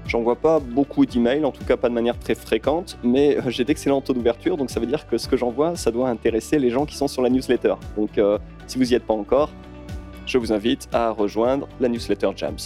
[0.06, 4.00] j'envoie pas beaucoup d'emails, en tout cas pas de manière très fréquente, mais j'ai d'excellents
[4.00, 6.86] taux d'ouverture, donc ça veut dire que ce que j'envoie, ça doit intéresser les gens
[6.86, 7.74] qui sont sur la newsletter.
[7.98, 8.18] Donc
[8.66, 9.50] si vous n'y êtes pas encore,
[10.24, 12.56] je vous invite à rejoindre la newsletter Jams.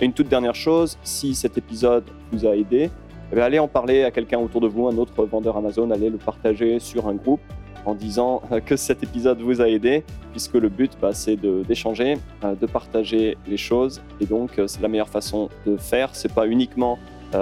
[0.00, 2.90] Et une toute dernière chose, si cet épisode vous a aidé,
[3.34, 6.18] eh allez en parler à quelqu'un autour de vous, un autre vendeur Amazon, allez le
[6.18, 7.40] partager sur un groupe
[7.86, 12.18] en disant euh, que cet épisode vous a aidé, puisque le but, bah, c'est d'échanger,
[12.44, 14.02] euh, de, partager les choses.
[14.20, 16.14] Et donc, euh, c'est la meilleure façon de faire.
[16.14, 16.98] C'est pas uniquement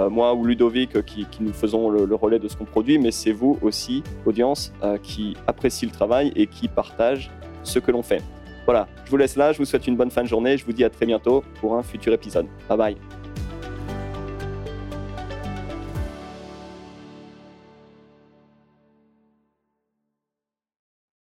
[0.09, 3.57] moi ou Ludovic qui, nous faisons le, relais de ce qu'on produit, mais c'est vous
[3.61, 4.73] aussi, audience,
[5.03, 7.31] qui apprécie le travail et qui partage
[7.63, 8.21] ce que l'on fait.
[8.65, 10.73] Voilà, je vous laisse là, je vous souhaite une bonne fin de journée, je vous
[10.73, 12.47] dis à très bientôt pour un futur épisode.
[12.67, 13.14] Bye bye.